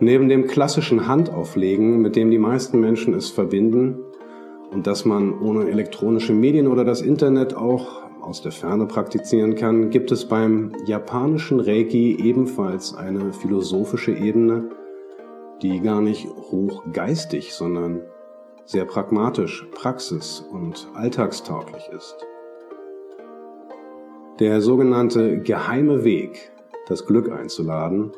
Neben 0.00 0.30
dem 0.30 0.46
klassischen 0.46 1.06
Handauflegen, 1.06 2.00
mit 2.00 2.16
dem 2.16 2.30
die 2.30 2.38
meisten 2.38 2.80
Menschen 2.80 3.12
es 3.12 3.28
verbinden 3.28 3.98
und 4.70 4.86
das 4.86 5.04
man 5.04 5.38
ohne 5.38 5.68
elektronische 5.68 6.32
Medien 6.32 6.66
oder 6.66 6.86
das 6.86 7.02
Internet 7.02 7.52
auch 7.52 8.10
aus 8.22 8.40
der 8.40 8.52
Ferne 8.52 8.86
praktizieren 8.86 9.56
kann, 9.56 9.90
gibt 9.90 10.12
es 10.12 10.26
beim 10.26 10.72
japanischen 10.86 11.60
Reiki 11.60 12.16
ebenfalls 12.22 12.94
eine 12.94 13.32
philosophische 13.32 14.12
Ebene, 14.12 14.70
die 15.60 15.80
gar 15.80 16.00
nicht 16.00 16.28
hochgeistig, 16.28 17.54
sondern 17.54 18.02
sehr 18.64 18.84
pragmatisch, 18.84 19.66
praxis- 19.72 20.44
und 20.52 20.88
alltagstauglich 20.94 21.88
ist. 21.94 22.16
Der 24.38 24.60
sogenannte 24.60 25.40
geheime 25.40 26.04
Weg, 26.04 26.52
das 26.86 27.06
Glück 27.06 27.30
einzuladen, 27.30 28.12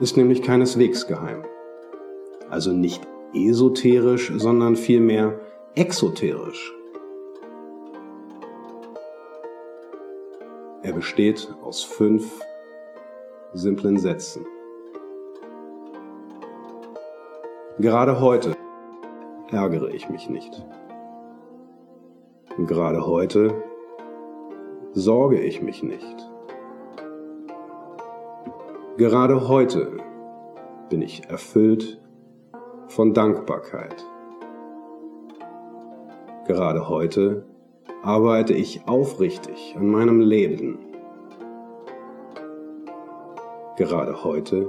ist 0.00 0.16
nämlich 0.16 0.42
keineswegs 0.42 1.06
geheim. 1.06 1.44
Also 2.50 2.72
nicht 2.72 3.06
esoterisch, 3.34 4.32
sondern 4.36 4.76
vielmehr 4.76 5.38
exoterisch. 5.74 6.72
Besteht 10.94 11.54
aus 11.62 11.82
fünf 11.82 12.40
simplen 13.52 13.98
Sätzen. 13.98 14.46
Gerade 17.78 18.20
heute 18.20 18.54
ärgere 19.50 19.90
ich 19.90 20.08
mich 20.08 20.28
nicht. 20.30 20.64
Gerade 22.66 23.04
heute 23.06 23.62
sorge 24.92 25.40
ich 25.40 25.60
mich 25.60 25.82
nicht. 25.82 26.30
Gerade 28.96 29.48
heute 29.48 29.96
bin 30.88 31.02
ich 31.02 31.28
erfüllt 31.28 32.00
von 32.86 33.12
Dankbarkeit. 33.12 34.04
Gerade 36.46 36.88
heute 36.88 37.44
arbeite 38.04 38.52
ich 38.52 38.82
aufrichtig 38.86 39.74
an 39.78 39.88
meinem 39.88 40.20
Leben. 40.20 40.78
Gerade 43.78 44.22
heute 44.22 44.68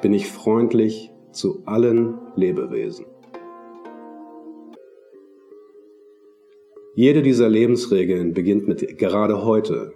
bin 0.00 0.14
ich 0.14 0.26
freundlich 0.26 1.12
zu 1.32 1.62
allen 1.66 2.18
Lebewesen. 2.34 3.04
Jede 6.94 7.22
dieser 7.22 7.50
Lebensregeln 7.50 8.32
beginnt 8.32 8.66
mit 8.66 8.96
gerade 8.96 9.44
heute 9.44 9.92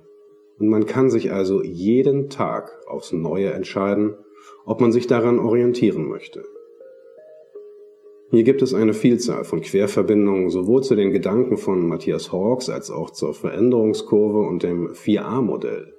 und 0.58 0.68
man 0.68 0.84
kann 0.84 1.08
sich 1.08 1.32
also 1.32 1.62
jeden 1.62 2.28
Tag 2.28 2.78
aufs 2.86 3.12
Neue 3.12 3.54
entscheiden, 3.54 4.16
ob 4.66 4.82
man 4.82 4.92
sich 4.92 5.06
daran 5.06 5.38
orientieren 5.38 6.06
möchte. 6.08 6.44
Hier 8.32 8.44
gibt 8.44 8.62
es 8.62 8.72
eine 8.72 8.94
Vielzahl 8.94 9.44
von 9.44 9.60
Querverbindungen 9.60 10.48
sowohl 10.48 10.82
zu 10.82 10.94
den 10.94 11.12
Gedanken 11.12 11.58
von 11.58 11.86
Matthias 11.86 12.32
Hawks 12.32 12.70
als 12.70 12.90
auch 12.90 13.10
zur 13.10 13.34
Veränderungskurve 13.34 14.38
und 14.38 14.62
dem 14.62 14.88
4a-Modell. 14.88 15.92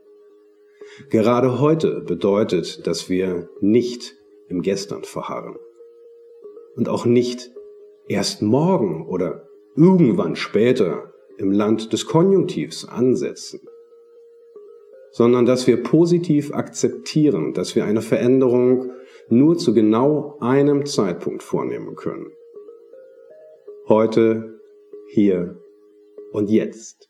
Gerade 1.12 1.60
heute 1.60 2.02
bedeutet, 2.02 2.88
dass 2.88 3.08
wir 3.08 3.50
nicht 3.62 4.16
im 4.48 4.64
Gestern 4.64 5.04
verharren 5.04 5.58
und 6.76 6.90
auch 6.90 7.06
nicht 7.06 7.52
erst 8.08 8.42
morgen 8.42 9.06
oder 9.08 9.48
irgendwann 9.76 10.36
später 10.36 11.14
im 11.38 11.52
Land 11.52 11.94
des 11.94 12.08
Konjunktivs 12.08 12.84
ansetzen 12.84 13.62
sondern 15.14 15.46
dass 15.46 15.68
wir 15.68 15.82
positiv 15.82 16.54
akzeptieren, 16.54 17.54
dass 17.54 17.76
wir 17.76 17.86
eine 17.86 18.02
Veränderung 18.02 18.90
nur 19.30 19.58
zu 19.58 19.74
genau 19.74 20.38
einem 20.40 20.86
Zeitpunkt 20.86 21.44
vornehmen 21.44 21.96
können. 21.96 22.32
Heute, 23.88 24.60
hier 25.12 25.60
und 26.32 26.50
jetzt. 26.50 27.10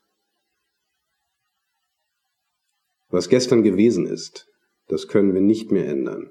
Was 3.08 3.28
gestern 3.28 3.62
gewesen 3.62 4.06
ist, 4.06 4.48
das 4.88 5.08
können 5.08 5.34
wir 5.34 5.40
nicht 5.40 5.70
mehr 5.70 5.86
ändern. 5.86 6.30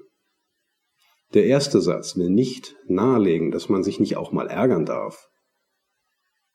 Der 1.32 1.46
erste 1.46 1.80
Satz 1.80 2.16
will 2.16 2.30
nicht 2.30 2.76
nahelegen, 2.86 3.50
dass 3.50 3.68
man 3.68 3.82
sich 3.82 3.98
nicht 3.98 4.16
auch 4.16 4.32
mal 4.32 4.48
ärgern 4.48 4.84
darf. 4.84 5.28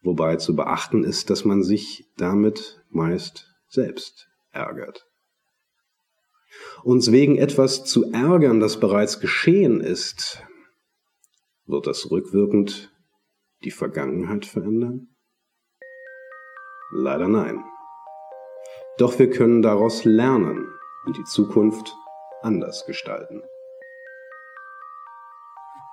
Wobei 0.01 0.37
zu 0.37 0.55
beachten 0.55 1.03
ist, 1.03 1.29
dass 1.29 1.43
man 1.43 1.63
sich 1.63 2.05
damit 2.15 2.81
meist 2.89 3.47
selbst 3.67 4.29
ärgert. 4.51 5.08
Uns 6.83 7.11
wegen 7.11 7.37
etwas 7.37 7.83
zu 7.83 8.11
ärgern, 8.11 8.59
das 8.59 8.79
bereits 8.79 9.19
geschehen 9.19 9.81
ist, 9.81 10.43
wird 11.65 11.87
das 11.87 12.09
rückwirkend 12.09 12.91
die 13.63 13.71
Vergangenheit 13.71 14.45
verändern? 14.45 15.15
Leider 16.91 17.27
nein. 17.27 17.63
Doch 18.97 19.19
wir 19.19 19.29
können 19.29 19.61
daraus 19.61 20.05
lernen 20.05 20.67
und 21.05 21.17
die 21.17 21.23
Zukunft 21.25 21.95
anders 22.41 22.85
gestalten. 22.85 23.43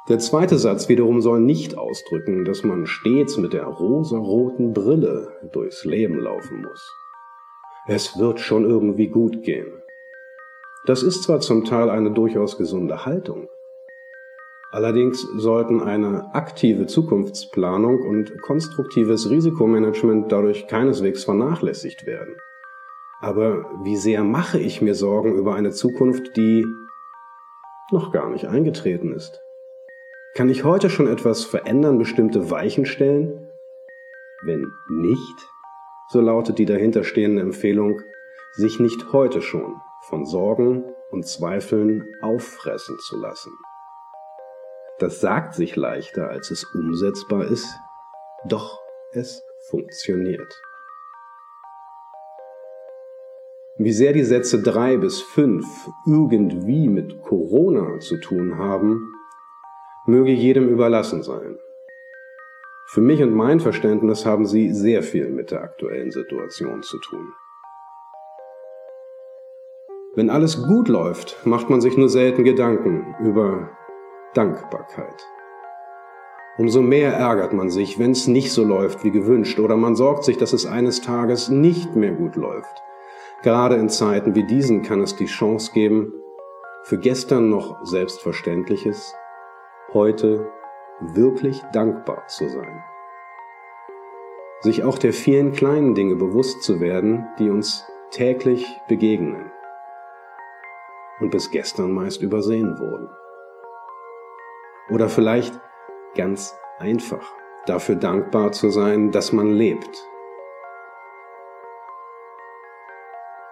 Der 0.08 0.20
zweite 0.20 0.56
Satz 0.56 0.88
wiederum 0.88 1.20
soll 1.20 1.40
nicht 1.40 1.76
ausdrücken, 1.76 2.44
dass 2.44 2.62
man 2.62 2.86
stets 2.86 3.38
mit 3.38 3.52
der 3.52 3.64
rosaroten 3.64 4.72
Brille 4.72 5.32
durchs 5.52 5.84
Leben 5.84 6.20
laufen 6.20 6.62
muss. 6.62 6.88
Es 7.88 8.16
wird 8.16 8.38
schon 8.38 8.64
irgendwie 8.64 9.08
gut 9.08 9.42
gehen. 9.42 9.82
Das 10.86 11.02
ist 11.02 11.24
zwar 11.24 11.40
zum 11.40 11.64
Teil 11.64 11.90
eine 11.90 12.12
durchaus 12.12 12.56
gesunde 12.58 13.04
Haltung, 13.04 13.48
allerdings 14.70 15.20
sollten 15.36 15.82
eine 15.82 16.32
aktive 16.32 16.86
Zukunftsplanung 16.86 18.02
und 18.02 18.40
konstruktives 18.40 19.28
Risikomanagement 19.28 20.30
dadurch 20.30 20.68
keineswegs 20.68 21.24
vernachlässigt 21.24 22.06
werden. 22.06 22.36
Aber 23.20 23.68
wie 23.82 23.96
sehr 23.96 24.22
mache 24.22 24.60
ich 24.60 24.80
mir 24.80 24.94
Sorgen 24.94 25.34
über 25.34 25.56
eine 25.56 25.72
Zukunft, 25.72 26.36
die 26.36 26.64
noch 27.90 28.12
gar 28.12 28.30
nicht 28.30 28.46
eingetreten 28.46 29.12
ist? 29.12 29.40
Kann 30.36 30.48
ich 30.50 30.62
heute 30.62 30.88
schon 30.88 31.08
etwas 31.08 31.44
verändern, 31.44 31.98
bestimmte 31.98 32.48
Weichen 32.48 32.86
stellen? 32.86 33.50
Wenn 34.44 34.64
nicht, 34.88 35.50
so 36.10 36.20
lautet 36.20 36.60
die 36.60 36.66
dahinterstehende 36.66 37.42
Empfehlung, 37.42 38.02
sich 38.52 38.78
nicht 38.78 39.12
heute 39.12 39.42
schon 39.42 39.74
von 40.08 40.24
Sorgen 40.24 40.84
und 41.10 41.26
Zweifeln 41.26 42.04
auffressen 42.22 42.96
zu 43.08 43.16
lassen. 43.20 43.52
Das 44.98 45.20
sagt 45.20 45.54
sich 45.54 45.76
leichter, 45.76 46.30
als 46.30 46.50
es 46.50 46.64
umsetzbar 46.64 47.44
ist, 47.44 47.68
doch 48.48 48.78
es 49.12 49.42
funktioniert. 49.68 50.52
Wie 53.78 53.92
sehr 53.92 54.14
die 54.14 54.24
Sätze 54.24 54.62
drei 54.62 54.96
bis 54.96 55.20
fünf 55.20 55.66
irgendwie 56.06 56.88
mit 56.88 57.20
Corona 57.20 57.98
zu 57.98 58.18
tun 58.18 58.56
haben, 58.56 59.12
möge 60.06 60.30
jedem 60.30 60.68
überlassen 60.68 61.22
sein. 61.22 61.58
Für 62.88 63.00
mich 63.00 63.22
und 63.22 63.34
mein 63.34 63.60
Verständnis 63.60 64.24
haben 64.24 64.46
sie 64.46 64.72
sehr 64.72 65.02
viel 65.02 65.28
mit 65.30 65.50
der 65.50 65.62
aktuellen 65.62 66.10
Situation 66.10 66.82
zu 66.82 66.98
tun. 67.00 67.32
Wenn 70.16 70.30
alles 70.30 70.62
gut 70.62 70.88
läuft, 70.88 71.44
macht 71.44 71.68
man 71.68 71.82
sich 71.82 71.98
nur 71.98 72.08
selten 72.08 72.42
Gedanken 72.42 73.14
über 73.20 73.68
Dankbarkeit. 74.32 75.26
Umso 76.56 76.80
mehr 76.80 77.12
ärgert 77.12 77.52
man 77.52 77.68
sich, 77.68 77.98
wenn 77.98 78.12
es 78.12 78.26
nicht 78.26 78.50
so 78.50 78.64
läuft 78.64 79.04
wie 79.04 79.10
gewünscht 79.10 79.58
oder 79.58 79.76
man 79.76 79.94
sorgt 79.94 80.24
sich, 80.24 80.38
dass 80.38 80.54
es 80.54 80.64
eines 80.64 81.02
Tages 81.02 81.50
nicht 81.50 81.96
mehr 81.96 82.12
gut 82.12 82.36
läuft. 82.36 82.82
Gerade 83.42 83.74
in 83.74 83.90
Zeiten 83.90 84.34
wie 84.34 84.44
diesen 84.44 84.80
kann 84.80 85.02
es 85.02 85.16
die 85.16 85.26
Chance 85.26 85.72
geben, 85.74 86.14
für 86.84 86.96
gestern 86.96 87.50
noch 87.50 87.84
Selbstverständliches, 87.84 89.14
heute 89.92 90.50
wirklich 90.98 91.60
dankbar 91.74 92.26
zu 92.28 92.48
sein. 92.48 92.82
Sich 94.60 94.82
auch 94.82 94.96
der 94.96 95.12
vielen 95.12 95.52
kleinen 95.52 95.94
Dinge 95.94 96.16
bewusst 96.16 96.62
zu 96.62 96.80
werden, 96.80 97.26
die 97.38 97.50
uns 97.50 97.84
täglich 98.10 98.66
begegnen 98.88 99.52
und 101.20 101.30
bis 101.30 101.50
gestern 101.50 101.92
meist 101.92 102.22
übersehen 102.22 102.78
wurden. 102.78 103.08
Oder 104.90 105.08
vielleicht 105.08 105.58
ganz 106.14 106.54
einfach 106.78 107.32
dafür 107.66 107.96
dankbar 107.96 108.52
zu 108.52 108.70
sein, 108.70 109.10
dass 109.10 109.32
man 109.32 109.50
lebt. 109.50 109.90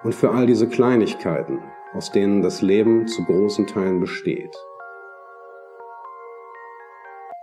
Und 0.03 0.14
für 0.14 0.31
all 0.31 0.46
diese 0.46 0.68
Kleinigkeiten, 0.68 1.62
aus 1.94 2.12
denen 2.12 2.42
das 2.42 2.61
Leben 2.61 3.07
zu 3.07 3.24
großen 3.24 3.66
Teilen 3.66 4.00
besteht. 4.00 4.55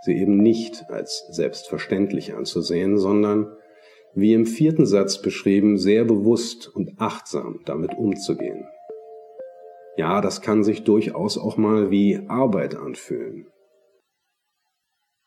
Sie 0.03 0.17
eben 0.17 0.37
nicht 0.37 0.89
als 0.89 1.27
selbstverständlich 1.29 2.35
anzusehen, 2.35 2.97
sondern, 2.97 3.55
wie 4.13 4.33
im 4.33 4.45
vierten 4.45 4.85
Satz 4.85 5.21
beschrieben, 5.21 5.77
sehr 5.77 6.05
bewusst 6.05 6.67
und 6.73 6.99
achtsam 6.99 7.61
damit 7.65 7.93
umzugehen. 7.95 8.67
Ja, 9.97 10.21
das 10.21 10.41
kann 10.41 10.63
sich 10.63 10.83
durchaus 10.83 11.37
auch 11.37 11.57
mal 11.57 11.91
wie 11.91 12.21
Arbeit 12.27 12.75
anfühlen. 12.75 13.47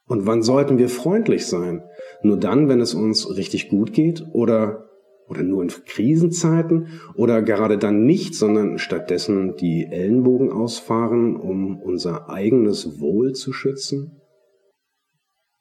Und 0.06 0.26
wann 0.26 0.42
sollten 0.42 0.78
wir 0.78 0.88
freundlich 0.88 1.46
sein? 1.46 1.82
Nur 2.22 2.38
dann, 2.38 2.68
wenn 2.68 2.80
es 2.80 2.94
uns 2.94 3.36
richtig 3.36 3.68
gut 3.68 3.92
geht 3.92 4.24
oder 4.32 4.84
oder 5.26 5.42
nur 5.42 5.62
in 5.62 5.68
Krisenzeiten 5.68 7.00
oder 7.14 7.42
gerade 7.42 7.78
dann 7.78 8.04
nicht, 8.04 8.34
sondern 8.34 8.78
stattdessen 8.78 9.56
die 9.56 9.86
Ellenbogen 9.90 10.52
ausfahren, 10.52 11.36
um 11.36 11.80
unser 11.80 12.28
eigenes 12.28 13.00
Wohl 13.00 13.32
zu 13.32 13.52
schützen? 13.52 14.20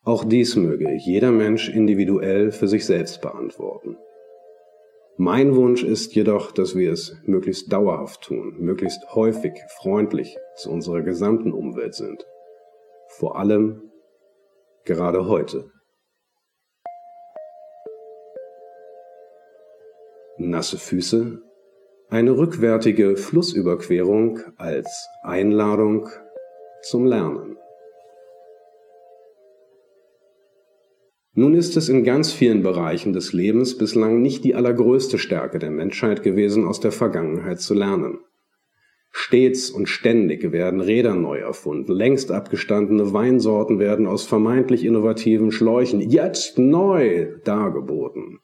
Auch 0.04 0.26
dies 0.26 0.58
möge 0.58 0.94
jeder 0.98 1.32
Mensch 1.32 1.70
individuell 1.70 2.52
für 2.52 2.68
sich 2.68 2.86
selbst 2.86 3.22
beantworten. 3.22 3.96
Mein 5.18 5.56
Wunsch 5.56 5.84
ist 5.84 6.16
jedoch, 6.16 6.52
dass 6.52 6.76
wir 6.76 6.92
es 6.92 7.16
möglichst 7.24 7.72
dauerhaft 7.72 8.22
tun, 8.22 8.56
möglichst 8.58 9.14
häufig 9.14 9.54
freundlich 9.78 10.38
zu 10.56 10.72
unserer 10.72 11.02
gesamten 11.02 11.54
Umwelt 11.54 11.94
sind. 11.94 12.26
Vor 13.10 13.38
allem 13.38 13.92
gerade 14.86 15.28
heute. 15.28 15.72
Nasse 20.38 20.80
Füße, 20.80 21.44
eine 22.10 22.36
rückwärtige 22.36 23.16
Flussüberquerung 23.16 24.40
als 24.58 25.08
Einladung 25.22 26.10
zum 26.82 27.06
Lernen. 27.06 27.58
Nun 31.36 31.56
ist 31.56 31.76
es 31.78 31.90
in 31.90 32.04
ganz 32.04 32.32
vielen 32.32 32.62
Bereichen 32.62 33.12
des 33.12 33.34
Lebens 33.34 33.76
bislang 33.78 34.22
nicht 34.22 34.44
die 34.44 34.54
allergrößte 34.54 35.18
Stärke 35.18 35.58
der 35.58 35.72
Menschheit 35.72 36.22
gewesen, 36.22 36.66
aus 36.68 36.80
der 36.80 36.92
Vergangenheit 36.92 37.60
zu 37.60 37.74
lernen. 37.74 38.20
Stets 39.10 39.72
und 39.72 39.88
ständig 39.88 40.52
werden 40.52 40.80
Räder 40.80 41.16
neu 41.16 41.40
erfunden, 41.40 41.92
längst 41.92 42.32
abgestandene 42.32 43.14
Weinsorten 43.14 43.80
werden 43.80 44.06
aus 44.06 44.26
vermeintlich 44.26 44.84
innovativen 44.84 45.52
Schläuchen 45.52 46.02
jetzt 46.02 46.60
neu 46.60 47.40
dargeboten. 47.44 48.40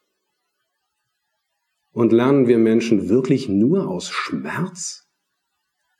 Und 1.91 2.11
lernen 2.11 2.47
wir 2.47 2.57
Menschen 2.57 3.09
wirklich 3.09 3.49
nur 3.49 3.87
aus 3.87 4.09
Schmerz? 4.09 5.07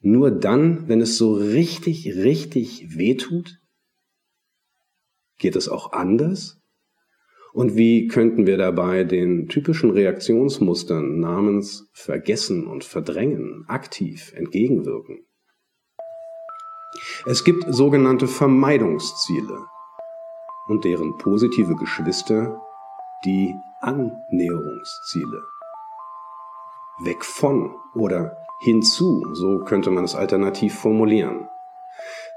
Nur 0.02 0.32
dann, 0.32 0.88
wenn 0.88 1.02
es 1.02 1.18
so 1.18 1.34
richtig, 1.34 2.16
richtig 2.16 2.98
wehtut? 2.98 3.60
Geht 5.38 5.56
es 5.56 5.68
auch 5.68 5.94
anders? 5.94 6.59
Und 7.60 7.76
wie 7.76 8.08
könnten 8.08 8.48
wir 8.48 8.58
dabei 8.58 9.04
den 9.04 9.50
typischen 9.50 9.92
Reaktionsmustern 9.92 11.20
namens 11.20 11.90
Vergessen 11.92 12.66
und 12.66 12.86
Verdrängen 12.86 13.66
aktiv 13.68 14.32
entgegenwirken? 14.34 15.26
Es 17.26 17.44
gibt 17.44 17.66
sogenannte 17.68 18.28
Vermeidungsziele 18.30 19.66
und 20.70 20.86
deren 20.86 21.18
positive 21.18 21.76
Geschwister 21.76 22.62
die 23.26 23.54
Annäherungsziele. 23.82 25.44
Weg 27.04 27.26
von 27.26 27.76
oder 27.94 28.38
hinzu, 28.62 29.34
so 29.34 29.66
könnte 29.66 29.92
man 29.92 30.06
es 30.06 30.16
alternativ 30.16 30.76
formulieren. 30.76 31.50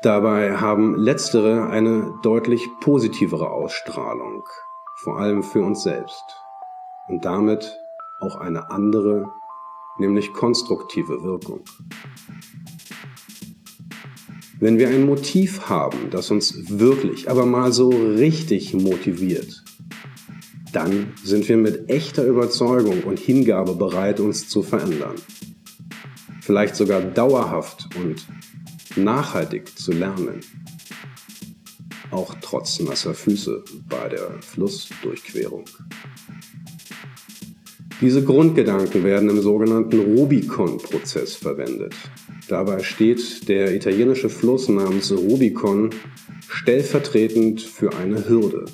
Dabei 0.03 0.57
haben 0.57 0.97
letztere 0.97 1.69
eine 1.69 2.13
deutlich 2.25 2.69
positivere 2.81 3.53
Ausstrahlung, 3.53 4.43
vor 5.03 5.19
allem 5.19 5.43
für 5.43 5.63
uns 5.63 5.83
selbst 5.83 6.25
und 7.09 7.25
damit 7.25 7.77
auch 8.21 8.37
eine 8.37 8.71
andere, 8.71 9.33
nämlich 9.99 10.33
konstruktive 10.33 11.25
Wirkung. 11.25 11.61
Wenn 14.61 14.79
wir 14.79 14.89
ein 14.89 15.05
Motiv 15.05 15.69
haben, 15.69 16.11
das 16.11 16.31
uns 16.31 16.79
wirklich, 16.79 17.29
aber 17.29 17.47
mal 17.47 17.73
so 17.73 17.89
richtig 17.89 18.75
motiviert, 18.75 19.65
dann 20.73 21.13
sind 21.25 21.49
wir 21.49 21.57
mit 21.57 21.91
echter 21.91 22.25
Überzeugung 22.25 23.03
und 23.03 23.19
Hingabe 23.19 23.75
bereit, 23.75 24.21
uns 24.21 24.49
zu 24.49 24.63
verändern. 24.63 25.17
Vielleicht 26.41 26.77
sogar 26.77 27.01
dauerhaft 27.01 27.89
und 27.97 28.25
nachhaltig 28.97 29.77
zu 29.77 29.91
lernen 29.91 30.43
auch 32.13 32.35
trotz 32.41 32.81
nasser 32.81 33.15
Füße 33.15 33.65
bei 33.89 34.09
der 34.09 34.31
Flussdurchquerung. 34.41 35.65
Diese 38.01 38.25
Grundgedanken 38.25 39.05
werden 39.05 39.31
im 39.31 39.41
sogenannten 39.41 40.01
Rubicon-Prozess 40.01 41.37
verwendet. 41.37 41.95
Dabei 42.49 42.83
steht 42.83 43.49
der 43.49 43.75
italienische 43.75 44.29
Fluss 44.29 44.69
namens 44.69 45.13
Rubicon 45.13 45.91
stellvertretend 46.49 47.61
für 47.61 47.95
eine 47.95 48.29
Hürde, 48.29 48.65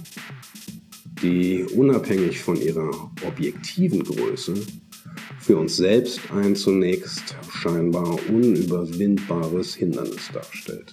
die 1.22 1.64
unabhängig 1.64 2.40
von 2.40 2.60
ihrer 2.60 2.90
objektiven 3.26 4.02
Größe 4.02 4.54
für 5.40 5.56
uns 5.56 5.76
selbst 5.76 6.20
ein 6.34 6.56
zunächst 6.56 7.36
scheinbar 7.50 8.18
unüberwindbares 8.28 9.74
Hindernis 9.74 10.30
darstellt. 10.32 10.92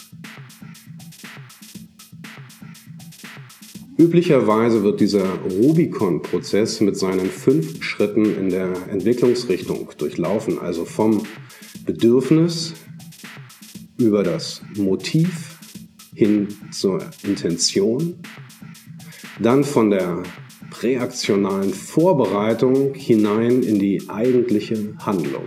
Üblicherweise 3.97 4.83
wird 4.83 4.99
dieser 4.99 5.25
Rubicon-Prozess 5.39 6.81
mit 6.81 6.97
seinen 6.97 7.29
fünf 7.29 7.81
Schritten 7.81 8.25
in 8.25 8.49
der 8.49 8.73
Entwicklungsrichtung 8.89 9.89
durchlaufen, 9.97 10.59
also 10.59 10.83
vom 10.83 11.23
Bedürfnis 11.85 12.73
über 13.97 14.23
das 14.23 14.61
Motiv 14.75 15.57
hin 16.13 16.49
zur 16.71 17.05
Intention, 17.23 18.15
dann 19.39 19.63
von 19.63 19.89
der 19.89 20.23
präaktionalen 20.71 21.73
Vorbereitung 21.73 22.95
hinein 22.95 23.63
in 23.63 23.79
die 23.79 24.09
eigentliche 24.09 24.93
Handlung. 24.97 25.45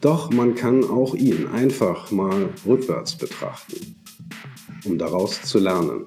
Doch 0.00 0.32
man 0.32 0.56
kann 0.56 0.82
auch 0.82 1.14
ihn 1.14 1.46
einfach 1.46 2.10
mal 2.10 2.48
rückwärts 2.66 3.14
betrachten 3.14 4.01
um 4.84 4.98
daraus 4.98 5.42
zu 5.42 5.58
lernen. 5.58 6.04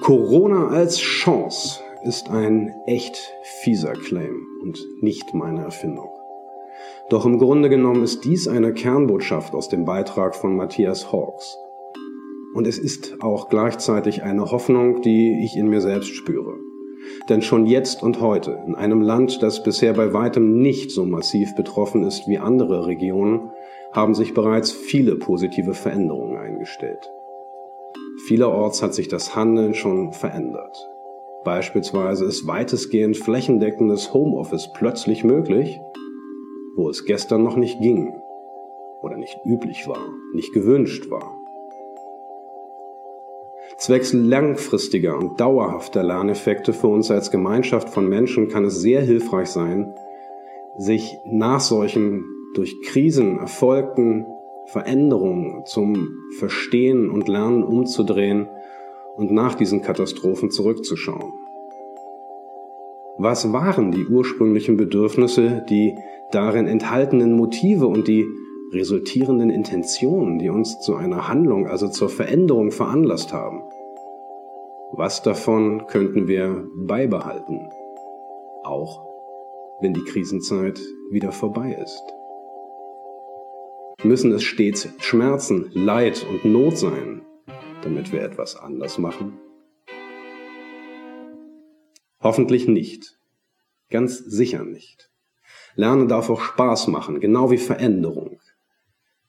Corona 0.00 0.68
als 0.68 0.98
Chance 0.98 1.80
ist 2.04 2.28
ein 2.28 2.74
echt 2.86 3.16
fieser 3.62 3.92
Claim 3.92 4.46
und 4.62 4.84
nicht 5.00 5.34
meine 5.34 5.62
Erfindung. 5.62 6.10
Doch 7.08 7.26
im 7.26 7.38
Grunde 7.38 7.68
genommen 7.68 8.02
ist 8.02 8.24
dies 8.24 8.48
eine 8.48 8.72
Kernbotschaft 8.72 9.54
aus 9.54 9.68
dem 9.68 9.84
Beitrag 9.84 10.34
von 10.34 10.56
Matthias 10.56 11.12
Hawks. 11.12 11.56
Und 12.54 12.66
es 12.66 12.78
ist 12.78 13.22
auch 13.22 13.48
gleichzeitig 13.48 14.22
eine 14.22 14.50
Hoffnung, 14.50 15.02
die 15.02 15.44
ich 15.44 15.56
in 15.56 15.68
mir 15.68 15.80
selbst 15.80 16.14
spüre. 16.14 16.58
Denn 17.28 17.42
schon 17.42 17.66
jetzt 17.66 18.02
und 18.02 18.20
heute, 18.20 18.62
in 18.66 18.74
einem 18.74 19.02
Land, 19.02 19.42
das 19.42 19.62
bisher 19.62 19.92
bei 19.92 20.12
weitem 20.12 20.60
nicht 20.60 20.90
so 20.90 21.04
massiv 21.04 21.54
betroffen 21.54 22.04
ist 22.04 22.26
wie 22.28 22.38
andere 22.38 22.86
Regionen, 22.86 23.50
haben 23.92 24.14
sich 24.14 24.34
bereits 24.34 24.72
viele 24.72 25.16
positive 25.16 25.74
Veränderungen 25.74 26.36
eingestellt. 26.36 27.10
Vielerorts 28.26 28.82
hat 28.82 28.94
sich 28.94 29.08
das 29.08 29.36
Handeln 29.36 29.74
schon 29.74 30.12
verändert. 30.12 30.88
Beispielsweise 31.44 32.24
ist 32.24 32.46
weitestgehend 32.46 33.16
flächendeckendes 33.16 34.14
Homeoffice 34.14 34.70
plötzlich 34.72 35.24
möglich, 35.24 35.80
wo 36.76 36.88
es 36.88 37.04
gestern 37.04 37.42
noch 37.42 37.56
nicht 37.56 37.80
ging 37.80 38.14
oder 39.02 39.16
nicht 39.16 39.38
üblich 39.44 39.88
war, 39.88 40.08
nicht 40.32 40.52
gewünscht 40.52 41.10
war. 41.10 41.36
Zwecks 43.76 44.12
langfristiger 44.12 45.18
und 45.18 45.40
dauerhafter 45.40 46.04
Lerneffekte 46.04 46.72
für 46.72 46.86
uns 46.86 47.10
als 47.10 47.30
Gemeinschaft 47.30 47.88
von 47.88 48.08
Menschen 48.08 48.48
kann 48.48 48.64
es 48.64 48.80
sehr 48.80 49.00
hilfreich 49.00 49.48
sein, 49.48 49.94
sich 50.76 51.18
nach 51.24 51.60
solchen 51.60 52.24
durch 52.54 52.80
Krisen 52.82 53.38
erfolgten 53.38 54.26
Veränderungen 54.66 55.64
zum 55.66 56.18
Verstehen 56.38 57.10
und 57.10 57.28
Lernen 57.28 57.62
umzudrehen 57.64 58.48
und 59.16 59.30
nach 59.30 59.54
diesen 59.54 59.82
Katastrophen 59.82 60.50
zurückzuschauen. 60.50 61.32
Was 63.18 63.52
waren 63.52 63.92
die 63.92 64.06
ursprünglichen 64.06 64.76
Bedürfnisse, 64.76 65.64
die 65.68 65.96
darin 66.30 66.66
enthaltenen 66.66 67.34
Motive 67.34 67.86
und 67.86 68.08
die 68.08 68.26
resultierenden 68.72 69.50
Intentionen, 69.50 70.38
die 70.38 70.48
uns 70.48 70.80
zu 70.80 70.94
einer 70.94 71.28
Handlung, 71.28 71.66
also 71.66 71.88
zur 71.88 72.08
Veränderung 72.08 72.70
veranlasst 72.70 73.32
haben? 73.32 73.62
Was 74.92 75.22
davon 75.22 75.86
könnten 75.86 76.26
wir 76.26 76.66
beibehalten, 76.74 77.70
auch 78.64 79.04
wenn 79.80 79.92
die 79.92 80.04
Krisenzeit 80.04 80.80
wieder 81.10 81.32
vorbei 81.32 81.78
ist? 81.82 82.02
Müssen 84.04 84.32
es 84.32 84.42
stets 84.42 84.88
Schmerzen, 84.98 85.70
Leid 85.74 86.26
und 86.28 86.44
Not 86.44 86.76
sein, 86.76 87.22
damit 87.82 88.12
wir 88.12 88.22
etwas 88.22 88.56
anders 88.56 88.98
machen? 88.98 89.38
Hoffentlich 92.20 92.66
nicht. 92.66 93.16
Ganz 93.90 94.18
sicher 94.18 94.64
nicht. 94.64 95.08
Lernen 95.76 96.08
darf 96.08 96.30
auch 96.30 96.40
Spaß 96.40 96.88
machen, 96.88 97.20
genau 97.20 97.52
wie 97.52 97.58
Veränderung. 97.58 98.40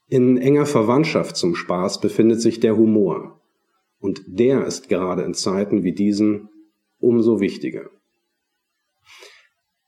In 0.08 0.38
enger 0.38 0.66
Verwandtschaft 0.66 1.36
zum 1.36 1.54
Spaß 1.54 2.00
befindet 2.00 2.40
sich 2.40 2.58
der 2.58 2.76
Humor. 2.76 3.40
Und 4.00 4.22
der 4.26 4.66
ist 4.66 4.88
gerade 4.88 5.22
in 5.22 5.34
Zeiten 5.34 5.84
wie 5.84 5.92
diesen 5.92 6.48
umso 6.98 7.38
wichtiger. 7.38 7.90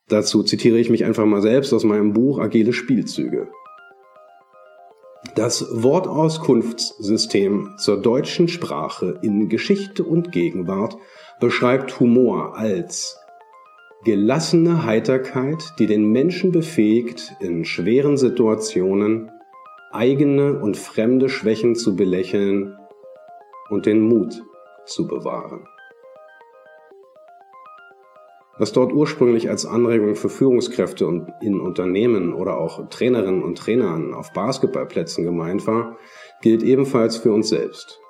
Dazu 0.06 0.44
zitiere 0.44 0.78
ich 0.78 0.90
mich 0.90 1.04
einfach 1.04 1.26
mal 1.26 1.42
selbst 1.42 1.72
aus 1.72 1.82
meinem 1.82 2.12
Buch 2.12 2.38
Agile 2.38 2.72
Spielzüge. 2.72 3.48
Das 5.34 5.66
Wortauskunftssystem 5.82 7.74
zur 7.76 8.00
deutschen 8.00 8.48
Sprache 8.48 9.18
in 9.22 9.48
Geschichte 9.48 10.04
und 10.04 10.32
Gegenwart 10.32 10.96
beschreibt 11.40 12.00
Humor 12.00 12.56
als 12.56 13.18
gelassene 14.04 14.84
Heiterkeit, 14.84 15.74
die 15.78 15.86
den 15.86 16.10
Menschen 16.10 16.52
befähigt, 16.52 17.34
in 17.40 17.64
schweren 17.64 18.16
Situationen 18.16 19.30
eigene 19.92 20.58
und 20.58 20.76
fremde 20.76 21.28
Schwächen 21.28 21.74
zu 21.74 21.96
belächeln 21.96 22.76
und 23.68 23.86
den 23.86 24.00
Mut 24.00 24.42
zu 24.84 25.06
bewahren. 25.06 25.66
Was 28.58 28.72
dort 28.72 28.92
ursprünglich 28.92 29.50
als 29.50 29.66
Anregung 29.66 30.14
für 30.14 30.30
Führungskräfte 30.30 31.26
in 31.42 31.60
Unternehmen 31.60 32.32
oder 32.32 32.58
auch 32.58 32.88
Trainerinnen 32.88 33.42
und 33.42 33.58
Trainern 33.58 34.14
auf 34.14 34.32
Basketballplätzen 34.32 35.24
gemeint 35.24 35.66
war, 35.66 35.98
gilt 36.40 36.62
ebenfalls 36.62 37.18
für 37.18 37.32
uns 37.32 37.50
selbst. 37.50 38.00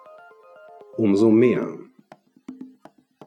Umso 0.96 1.30
mehr. 1.30 1.68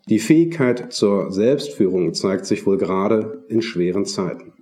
Die 0.08 0.20
Fähigkeit 0.20 0.94
zur 0.94 1.32
Selbstführung 1.32 2.14
zeigt 2.14 2.46
sich 2.46 2.66
wohl 2.66 2.78
gerade 2.78 3.44
in 3.50 3.62
schweren 3.62 4.06
Zeiten. 4.06 4.54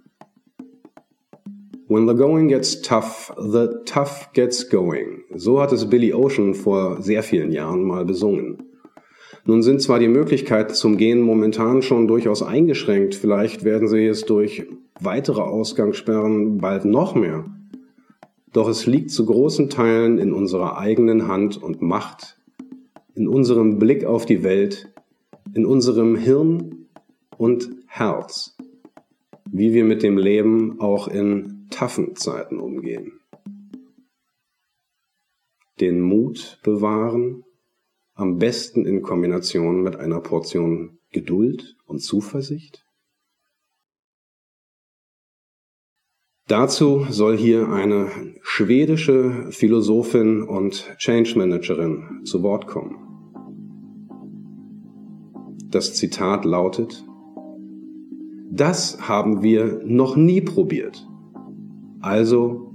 When 1.87 2.05
the 2.05 2.15
going 2.15 2.49
gets 2.49 2.81
tough, 2.81 3.31
the 3.37 3.69
tough 3.85 4.33
gets 4.33 4.67
going. 4.69 5.23
So 5.33 5.61
hat 5.61 5.71
es 5.71 5.89
Billy 5.89 6.13
Ocean 6.13 6.53
vor 6.53 7.01
sehr 7.01 7.23
vielen 7.23 7.53
Jahren 7.53 7.83
mal 7.83 8.03
besungen. 8.03 8.66
Nun 9.47 9.61
sind 9.61 9.81
zwar 9.81 9.97
die 9.99 10.09
Möglichkeiten 10.09 10.73
zum 10.73 10.97
Gehen 10.97 11.21
momentan 11.21 11.81
schon 11.81 12.05
durchaus 12.05 12.43
eingeschränkt, 12.43 13.15
vielleicht 13.15 13.63
werden 13.63 13.87
sie 13.87 14.05
es 14.05 14.25
durch 14.25 14.67
weitere 14.99 15.39
Ausgangssperren 15.39 16.57
bald 16.57 16.83
noch 16.83 17.15
mehr. 17.15 17.45
Doch 18.51 18.67
es 18.67 18.85
liegt 18.85 19.09
zu 19.09 19.25
großen 19.25 19.69
Teilen 19.69 20.17
in 20.17 20.33
unserer 20.33 20.77
eigenen 20.77 21.29
Hand 21.29 21.63
und 21.63 21.81
Macht, 21.81 22.37
in 23.15 23.29
unserem 23.29 23.79
Blick 23.79 24.03
auf 24.03 24.25
die 24.25 24.43
Welt, 24.43 24.91
in 25.53 25.65
unserem 25.65 26.17
Hirn 26.17 26.89
und 27.37 27.69
Herz, 27.87 28.57
wie 29.49 29.73
wir 29.73 29.85
mit 29.85 30.03
dem 30.03 30.17
Leben 30.17 30.81
auch 30.81 31.07
in 31.07 31.67
taffen 31.69 32.17
Zeiten 32.17 32.59
umgehen. 32.59 33.21
Den 35.79 36.01
Mut 36.01 36.59
bewahren, 36.63 37.45
am 38.17 38.39
besten 38.39 38.85
in 38.85 39.03
Kombination 39.03 39.83
mit 39.83 39.95
einer 39.95 40.19
Portion 40.19 40.97
Geduld 41.11 41.77
und 41.85 41.99
Zuversicht? 41.99 42.83
Dazu 46.47 47.05
soll 47.09 47.37
hier 47.37 47.69
eine 47.69 48.09
schwedische 48.41 49.51
Philosophin 49.51 50.41
und 50.41 50.95
Change 50.97 51.37
Managerin 51.37 52.21
zu 52.23 52.41
Wort 52.41 52.67
kommen. 52.67 52.95
Das 55.69 55.93
Zitat 55.93 56.45
lautet, 56.45 57.05
das 58.49 59.07
haben 59.07 59.43
wir 59.43 59.81
noch 59.83 60.15
nie 60.15 60.41
probiert. 60.41 61.05
Also 61.99 62.73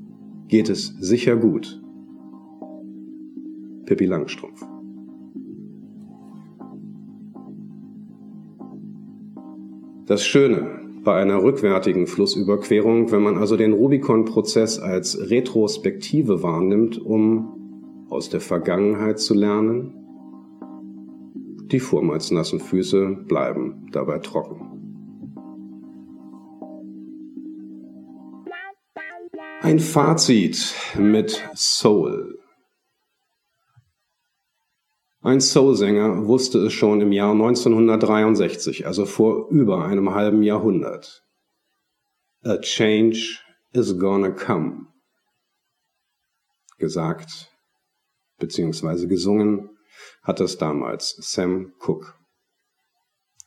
geht 0.49 0.69
es 0.69 0.95
sicher 1.01 1.37
gut. 1.37 1.83
Pippi 3.87 4.05
Langstrumpf. 4.05 4.72
Das 10.13 10.27
Schöne 10.27 10.79
bei 11.05 11.15
einer 11.15 11.43
rückwärtigen 11.43 12.07
Flussüberquerung, 12.07 13.11
wenn 13.13 13.23
man 13.23 13.39
also 13.39 13.57
den 13.57 13.73
Rubicon-Prozess 13.73 14.79
als 14.79 15.19
Retrospektive 15.31 16.43
wahrnimmt, 16.43 16.99
um 16.99 18.05
aus 18.11 18.29
der 18.29 18.43
Vergangenheit 18.43 19.19
zu 19.19 19.33
lernen, 19.33 19.95
die 21.69 21.81
vormals 21.81 22.31
nassen 22.31 22.61
Füße 22.61 23.25
bleiben 23.27 23.87
dabei 23.93 24.19
trocken. 24.19 24.69
Ein 29.63 29.79
Fazit 29.79 30.75
mit 30.99 31.43
Soul. 31.55 32.42
Ein 35.33 35.41
Soul-Sänger 35.41 36.27
wusste 36.27 36.59
es 36.59 36.75
schon 36.75 37.01
im 37.01 37.11
Jahr 37.11 37.33
1963, 37.33 38.87
also 38.87 39.07
vor 39.07 39.49
über 39.49 39.83
einem 39.87 40.15
halben 40.15 40.43
Jahrhundert. 40.43 41.25
A 42.45 42.59
change 42.59 43.39
is 43.73 43.99
gonna 43.99 44.29
come. 44.29 44.89
Gesagt 46.77 47.49
beziehungsweise 48.39 49.09
gesungen 49.09 49.71
hat 50.23 50.39
es 50.41 50.59
damals 50.59 51.17
Sam 51.19 51.73
Cooke. 51.79 52.13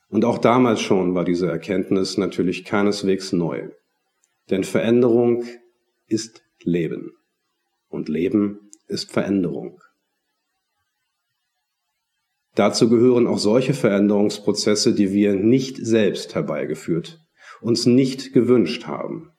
Und 0.08 0.24
auch 0.24 0.38
damals 0.38 0.80
schon 0.80 1.14
war 1.14 1.24
diese 1.24 1.48
Erkenntnis 1.48 2.18
natürlich 2.18 2.64
keineswegs 2.64 3.30
neu. 3.30 3.68
Denn 4.50 4.64
Veränderung 4.64 5.44
ist 6.08 6.42
Leben. 6.64 7.12
Und 7.88 8.08
Leben 8.08 8.72
ist 8.88 9.12
Veränderung. 9.12 9.80
Dazu 12.56 12.88
gehören 12.88 13.26
auch 13.26 13.38
solche 13.38 13.74
Veränderungsprozesse, 13.74 14.94
die 14.94 15.12
wir 15.12 15.34
nicht 15.34 15.76
selbst 15.76 16.34
herbeigeführt, 16.34 17.20
uns 17.60 17.84
nicht 17.84 18.32
gewünscht 18.32 18.86
haben, 18.86 19.30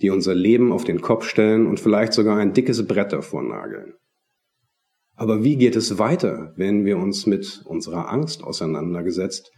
die 0.00 0.10
unser 0.10 0.34
Leben 0.34 0.72
auf 0.72 0.84
den 0.84 1.00
Kopf 1.00 1.26
stellen 1.28 1.66
und 1.66 1.80
vielleicht 1.80 2.12
sogar 2.12 2.38
ein 2.38 2.52
dickes 2.52 2.86
Brett 2.86 3.12
davor 3.12 3.42
nageln. 3.42 3.94
Aber 5.16 5.42
wie 5.42 5.56
geht 5.56 5.74
es 5.74 5.98
weiter, 5.98 6.52
wenn 6.56 6.84
wir 6.84 6.98
uns 6.98 7.26
mit 7.26 7.62
unserer 7.66 8.08
Angst 8.12 8.44
auseinandergesetzt, 8.44 9.50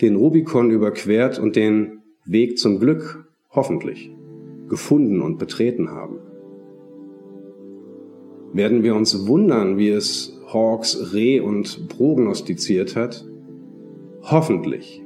den 0.00 0.14
Rubikon 0.14 0.70
überquert 0.70 1.40
und 1.40 1.56
den 1.56 2.02
Weg 2.26 2.58
zum 2.58 2.78
Glück, 2.78 3.24
hoffentlich, 3.50 4.10
gefunden 4.68 5.20
und 5.20 5.38
betreten 5.38 5.90
haben. 5.90 6.20
Werden 8.52 8.84
wir 8.84 8.94
uns 8.94 9.26
wundern, 9.26 9.78
wie 9.78 9.88
es 9.88 10.33
Hawks 10.52 11.12
Reh 11.12 11.40
und 11.40 11.88
prognostiziert 11.88 12.96
hat? 12.96 13.24
Hoffentlich 14.22 15.02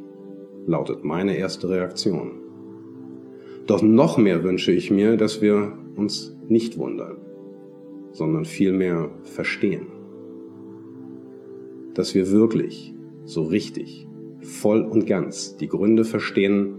lautet 0.67 1.05
meine 1.05 1.37
erste 1.37 1.69
Reaktion. 1.69 2.33
Doch 3.67 3.83
noch 3.83 4.19
mehr 4.19 4.45
wünsche 4.45 4.73
ich 4.73 4.91
mir, 4.91 5.17
dass 5.17 5.41
wir 5.41 5.73
uns 5.97 6.37
nicht 6.49 6.79
wundern, 6.79 7.19
sondern 8.13 8.45
vielmehr 8.45 9.11
verstehen. 9.23 9.87
Dass 11.95 12.15
wir 12.15 12.31
wirklich, 12.31 12.95
so 13.25 13.43
richtig, 13.43 14.07
voll 14.41 14.83
und 14.83 15.07
ganz 15.07 15.57
die 15.57 15.69
Gründe 15.69 16.05
verstehen, 16.05 16.75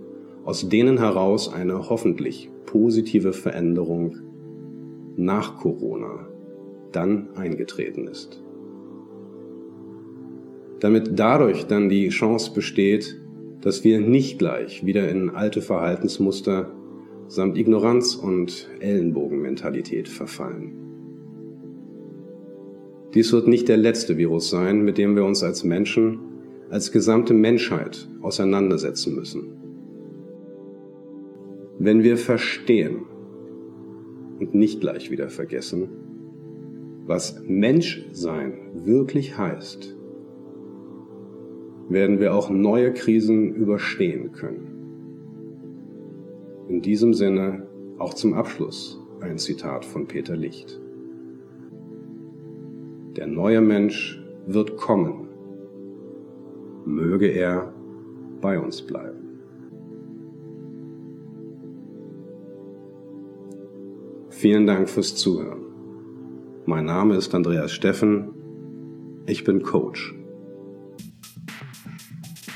aus 0.46 0.68
denen 0.70 0.98
heraus 0.98 1.52
eine 1.54 1.90
hoffentlich 1.90 2.50
positive 2.66 3.34
Veränderung 3.34 4.18
nach 5.16 5.58
Corona 5.58 6.28
dann 6.92 7.30
eingetreten 7.36 8.08
ist. 8.08 8.42
Damit 10.80 11.20
dadurch 11.20 11.66
dann 11.66 11.90
die 11.90 12.10
Chance 12.10 12.54
besteht, 12.54 13.20
dass 13.62 13.84
wir 13.84 14.00
nicht 14.00 14.40
gleich 14.40 14.86
wieder 14.86 15.10
in 15.10 15.30
alte 15.30 15.62
Verhaltensmuster 15.62 16.72
samt 17.28 17.58
Ignoranz 17.58 18.16
und 18.16 18.70
Ellenbogenmentalität 18.80 20.08
verfallen. 20.08 20.74
Dies 23.14 23.34
wird 23.34 23.48
nicht 23.48 23.68
der 23.68 23.78
letzte 23.78 24.18
Virus 24.18 24.50
sein, 24.50 24.84
mit 24.84 24.98
dem 24.98 25.16
wir 25.16 25.26
uns 25.26 25.44
als 25.44 25.64
Menschen, 25.64 26.20
als 26.70 26.92
gesamte 26.92 27.34
Menschheit 27.34 28.08
auseinandersetzen 28.22 29.16
müssen. 29.16 29.54
Wenn 31.80 32.04
wir 32.04 32.18
verstehen 32.18 33.06
und 34.40 34.54
nicht 34.54 34.80
gleich 34.80 35.12
wieder 35.12 35.30
vergessen, 35.30 35.90
was 37.06 37.42
Menschsein 37.48 38.54
wirklich 38.86 39.38
heißt, 39.38 39.99
werden 41.90 42.20
wir 42.20 42.34
auch 42.36 42.50
neue 42.50 42.94
Krisen 42.94 43.54
überstehen 43.56 44.32
können. 44.32 44.76
In 46.70 46.82
diesem 46.82 47.14
Sinne 47.14 47.68
auch 47.98 48.14
zum 48.14 48.34
Abschluss 48.34 49.02
ein 49.22 49.38
Zitat 49.38 49.84
von 49.84 50.08
Peter 50.08 50.36
Licht. 50.36 50.80
Der 53.18 53.26
neue 53.28 53.60
Mensch 53.60 54.24
wird 54.46 54.78
kommen. 54.78 55.28
Möge 56.86 57.28
er 57.28 57.74
bei 58.40 58.60
uns 58.60 58.82
bleiben. 58.82 59.18
Vielen 64.30 64.68
Dank 64.68 64.88
fürs 64.90 65.16
Zuhören. 65.16 65.66
Mein 66.66 66.86
Name 66.86 67.16
ist 67.16 67.34
Andreas 67.34 67.72
Steffen. 67.72 68.30
Ich 69.26 69.44
bin 69.44 69.64
Coach. 69.64 70.19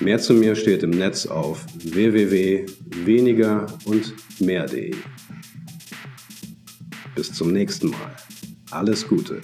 Mehr 0.04 0.20
zu 0.20 0.34
mir 0.34 0.54
steht 0.58 0.84
im 0.84 0.90
Netz 0.90 1.26
auf 1.26 1.66
www.weniger 1.76 3.68
und 3.86 4.14
mehr.de. 4.42 4.94
Bis 7.16 7.32
zum 7.32 7.54
nächsten 7.54 7.92
Mal. 7.92 8.14
Alles 8.70 9.08
Gute. 9.08 9.40